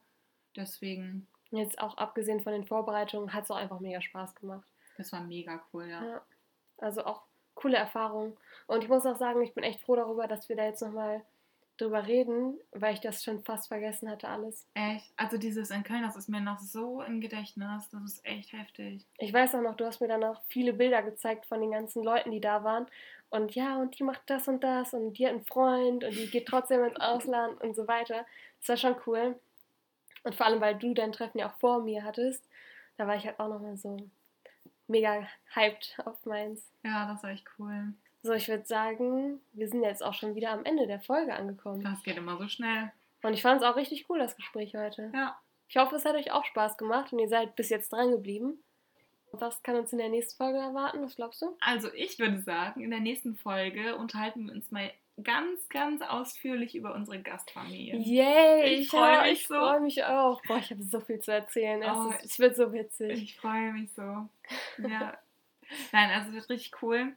[0.57, 4.69] Deswegen, Jetzt auch abgesehen von den Vorbereitungen hat es auch einfach mega Spaß gemacht.
[4.99, 6.05] das war mega cool, ja.
[6.05, 6.23] Ja.
[6.79, 7.23] Also auch
[7.55, 8.37] coole Erfahrung.
[8.67, 11.25] Und ich muss auch sagen, ich bin echt froh darüber, dass wir da jetzt nochmal
[11.81, 14.67] drüber reden, weil ich das schon fast vergessen hatte alles.
[14.75, 15.13] Echt.
[15.17, 17.89] Also dieses in Köln, das ist mir noch so im Gedächtnis.
[17.91, 19.07] Das ist echt heftig.
[19.19, 22.03] Ich weiß auch noch, du hast mir dann auch viele Bilder gezeigt von den ganzen
[22.03, 22.87] Leuten, die da waren.
[23.31, 26.31] Und ja, und die macht das und das und die hat einen Freund und die
[26.31, 28.25] geht trotzdem ins Ausland und so weiter.
[28.61, 29.39] Das war schon cool.
[30.25, 32.45] Und vor allem, weil du dein Treffen ja auch vor mir hattest,
[32.97, 33.97] da war ich halt auch nochmal so
[34.89, 36.73] mega hyped auf meins.
[36.83, 37.93] Ja, das war echt cool.
[38.23, 41.83] So, ich würde sagen, wir sind jetzt auch schon wieder am Ende der Folge angekommen.
[41.83, 42.91] Das geht immer so schnell.
[43.23, 45.11] Und ich fand es auch richtig cool, das Gespräch heute.
[45.15, 45.39] Ja.
[45.69, 48.59] Ich hoffe, es hat euch auch Spaß gemacht und ihr seid bis jetzt dran geblieben.
[49.33, 51.03] Was kann uns in der nächsten Folge erwarten?
[51.03, 51.57] Was glaubst du?
[51.61, 54.91] Also ich würde sagen, in der nächsten Folge unterhalten wir uns mal
[55.23, 57.97] ganz, ganz ausführlich über unsere Gastfamilie.
[57.97, 58.81] Yay!
[58.81, 59.55] Ich freu mich ich so.
[59.55, 60.41] freue mich auch.
[60.47, 61.83] Boah, ich habe so viel zu erzählen.
[61.83, 63.23] Es, Oh, ist, es wird so witzig.
[63.23, 64.03] Ich freue mich so.
[64.79, 65.19] Ja.
[65.93, 67.15] Nein, also es wird richtig cool.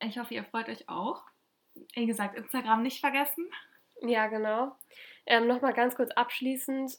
[0.00, 1.22] Ich hoffe, ihr freut euch auch.
[1.94, 3.48] Wie gesagt, Instagram nicht vergessen.
[4.02, 4.76] Ja, genau.
[5.26, 6.96] Ähm, Nochmal ganz kurz abschließend.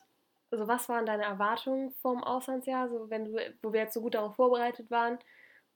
[0.51, 2.89] Also, was waren deine Erwartungen vom Auslandsjahr?
[2.89, 5.19] So, wenn du, wo wir jetzt so gut darauf vorbereitet waren,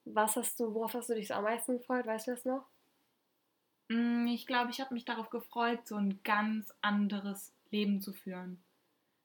[0.05, 2.05] was hast du, worauf hast du dich so am meisten gefreut?
[2.05, 2.65] Weißt du das noch?
[3.89, 8.63] Mm, Ich glaube, ich habe mich darauf gefreut, so ein ganz anderes Leben zu führen.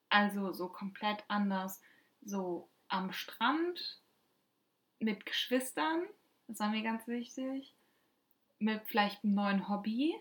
[0.09, 1.81] Also so komplett anders.
[2.21, 4.01] So am Strand
[4.99, 6.03] mit Geschwistern,
[6.47, 7.75] das war mir ganz wichtig.
[8.59, 10.15] Mit vielleicht einem neuen Hobby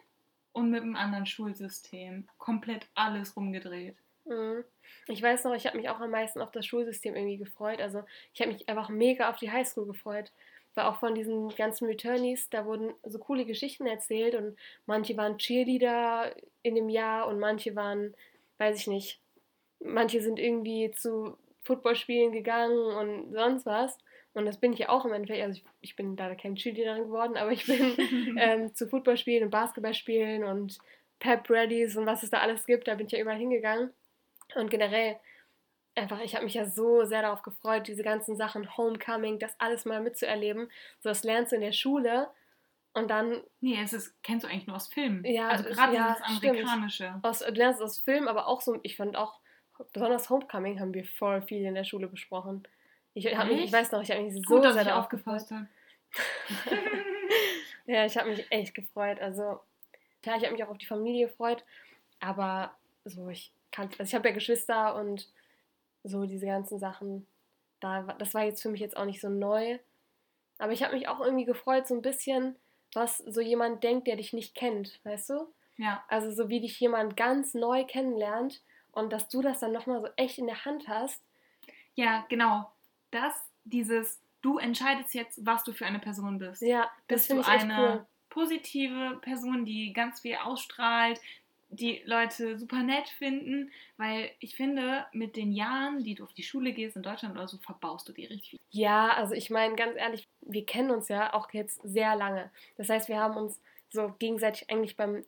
[0.53, 2.28] und mit einem anderen Schulsystem.
[2.39, 3.97] Komplett alles rumgedreht.
[4.24, 4.64] Mhm.
[5.07, 7.80] Ich weiß noch, ich habe mich auch am meisten auf das Schulsystem irgendwie gefreut.
[7.80, 10.32] Also ich habe mich einfach mega auf die Highschool gefreut.
[10.74, 15.39] Weil auch von diesen ganzen Returnees, da wurden so coole Geschichten erzählt und manche waren
[15.39, 18.14] Cheerleader in dem Jahr und manche waren,
[18.59, 19.20] weiß ich nicht,
[19.80, 23.99] manche sind irgendwie zu Footballspielen gegangen und sonst was.
[24.35, 25.43] Und das bin ich ja auch im Endeffekt.
[25.43, 27.97] Also ich, ich bin leider kein Cheerleaderin geworden, aber ich bin
[28.39, 30.79] ähm, zu Footballspielen und Basketballspielen und
[31.18, 33.91] Pep Readies und was es da alles gibt, da bin ich ja überall hingegangen.
[34.55, 35.16] Und generell,
[35.95, 39.85] einfach, ich habe mich ja so sehr darauf gefreut, diese ganzen Sachen, Homecoming, das alles
[39.85, 40.70] mal mitzuerleben.
[41.01, 42.31] So, das lernst du in der Schule
[42.95, 45.24] und dann Nee, es ist, kennst du eigentlich nur aus Filmen.
[45.24, 46.59] Ja, also gerade ja, stimmt.
[46.59, 47.20] Amerikanische.
[47.22, 49.41] aus, du lernst es aus Film, aber auch so, ich fand auch,
[49.93, 52.66] besonders Homecoming haben wir voll viel in der Schule besprochen.
[53.15, 55.51] Ich, hab mich, ich weiß noch, ich habe mich so Gut, dass sehr ich aufgepasst
[55.51, 55.67] habe.
[57.89, 59.19] Ja, ich habe mich echt gefreut.
[59.19, 59.61] Also,
[60.23, 61.65] klar, ich habe mich auch auf die Familie gefreut,
[62.21, 65.27] aber so, ich kann, also ich habe ja Geschwister und
[66.05, 67.27] so diese ganzen Sachen,
[67.81, 69.79] da, das war jetzt für mich jetzt auch nicht so neu.
[70.59, 72.57] Aber ich habe mich auch irgendwie gefreut, so ein bisschen,
[72.93, 75.49] was so jemand denkt, der dich nicht kennt, weißt du?
[75.79, 78.61] Ja, Also, so wie dich jemand ganz neu kennenlernt
[78.93, 81.23] und dass du das dann nochmal so echt in der Hand hast.
[81.95, 82.71] ja, genau.
[83.11, 83.35] Das,
[83.65, 86.63] dieses, du entscheidest jetzt, was du für eine Person bist.
[86.63, 88.07] Ja, das bist du ich eine cool.
[88.29, 91.21] positive Person, die ganz viel ausstrahlt,
[91.71, 96.43] die Leute super nett finden, weil ich finde, mit den Jahren, die du auf die
[96.43, 98.61] Schule gehst in Deutschland oder so, verbaust du die richtig viel.
[98.71, 102.51] Ja, also ich meine, ganz ehrlich, wir kennen uns ja auch jetzt sehr lange.
[102.77, 105.25] Das heißt, wir haben uns so gegenseitig eigentlich beim,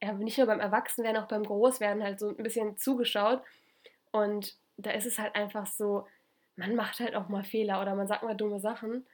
[0.00, 3.42] ja, nicht nur beim Erwachsenwerden, auch beim Großwerden halt so ein bisschen zugeschaut.
[4.12, 6.06] Und da ist es halt einfach so,
[6.60, 9.06] man macht halt auch mal Fehler oder man sagt mal dumme Sachen.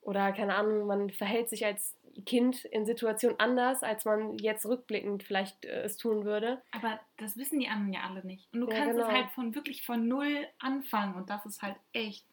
[0.00, 1.96] Oder keine Ahnung, man verhält sich als
[2.26, 6.60] Kind in Situationen anders, als man jetzt rückblickend vielleicht äh, es tun würde.
[6.72, 8.52] Aber das wissen die anderen ja alle nicht.
[8.52, 9.06] Und du Ja, kannst genau.
[9.06, 12.26] es halt von wirklich von null anfangen und das ist halt echt.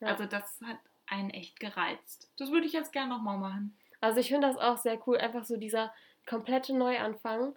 [0.00, 0.08] Ja.
[0.08, 2.30] Also das hat einen echt gereizt.
[2.38, 3.76] Das würde ich jetzt gerne nochmal machen.
[4.00, 5.92] Also ich finde das auch sehr cool, einfach so dieser
[6.26, 7.54] komplette Neuanfang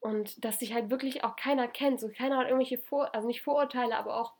[0.00, 3.42] und dass sich halt wirklich auch keiner kennt, so keiner hat irgendwelche Vor also nicht
[3.42, 4.32] Vorurteile, aber auch,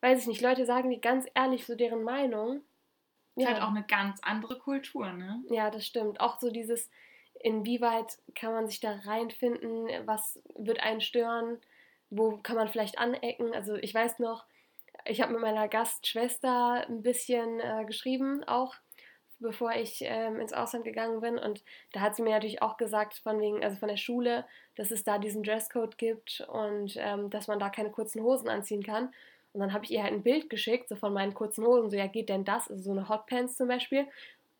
[0.00, 2.62] weiß ich nicht, Leute sagen dir ganz ehrlich so deren Meinung.
[3.36, 5.42] Ist halt auch eine ganz andere Kultur, ne?
[5.50, 6.20] ja, das stimmt.
[6.20, 6.90] Auch so dieses,
[7.40, 11.58] inwieweit kann man sich da reinfinden, was wird einen stören,
[12.10, 13.54] wo kann man vielleicht anecken.
[13.54, 14.44] Also ich weiß noch,
[15.04, 18.74] ich habe mit meiner Gastschwester ein bisschen äh, geschrieben, auch
[19.40, 21.38] bevor ich ähm, ins Ausland gegangen bin.
[21.38, 24.44] Und da hat sie mir natürlich auch gesagt, von wegen, also von der Schule,
[24.74, 28.82] dass es da diesen Dresscode gibt und ähm, dass man da keine kurzen Hosen anziehen
[28.82, 29.12] kann.
[29.58, 31.96] Und dann habe ich ihr halt ein Bild geschickt, so von meinen kurzen Hosen, so
[31.96, 32.70] ja, geht denn das?
[32.70, 34.06] Also so eine Hotpants zum Beispiel.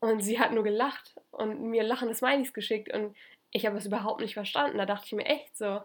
[0.01, 3.15] Und sie hat nur gelacht und mir lachende Smileys geschickt und
[3.53, 4.77] ich habe es überhaupt nicht verstanden.
[4.77, 5.83] Da dachte ich mir echt so,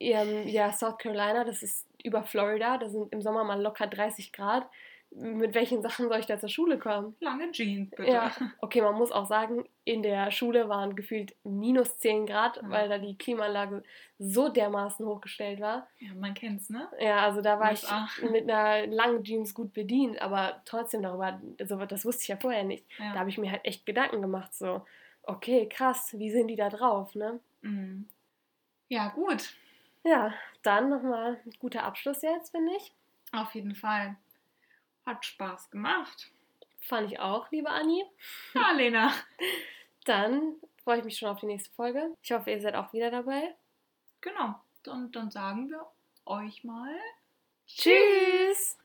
[0.00, 4.32] ähm, ja, South Carolina, das ist über Florida, da sind im Sommer mal locker 30
[4.32, 4.68] Grad.
[5.12, 7.14] Mit welchen Sachen soll ich da zur Schule kommen?
[7.20, 8.10] Lange Jeans, bitte.
[8.10, 12.68] Ja, okay, man muss auch sagen, in der Schule waren gefühlt minus 10 Grad, Ja.
[12.70, 13.82] weil da die Klimaanlage
[14.18, 15.88] so dermaßen hochgestellt war.
[15.98, 16.88] Ja, man kennt's, ne?
[17.00, 17.82] Ja, also da war ich
[18.30, 22.64] mit einer langen Jeans gut bedient, aber trotzdem darüber, also das wusste ich ja vorher
[22.64, 22.84] nicht.
[22.98, 23.12] Ja.
[23.14, 24.84] Da habe ich mir halt echt Gedanken gemacht, so,
[25.22, 27.40] okay, krass, wie sind die da drauf, ne?
[27.62, 28.08] Mhm.
[28.88, 29.54] Ja, gut.
[30.04, 30.32] Ja,
[30.62, 32.92] dann nochmal ein guter Abschluss jetzt, finde ich.
[33.32, 34.16] Auf jeden Fall.
[35.06, 36.30] Hat Spaß gemacht.
[36.80, 38.04] Fand ich auch, liebe Anni.
[38.54, 39.12] Ja, Lena.
[40.04, 42.14] Dann freue ich mich schon auf die nächste Folge.
[42.22, 43.54] Ich hoffe, ihr seid auch wieder dabei.
[44.20, 44.54] Genau.
[44.86, 45.86] Und dann sagen wir
[46.24, 46.96] euch mal
[47.66, 48.78] Tschüss!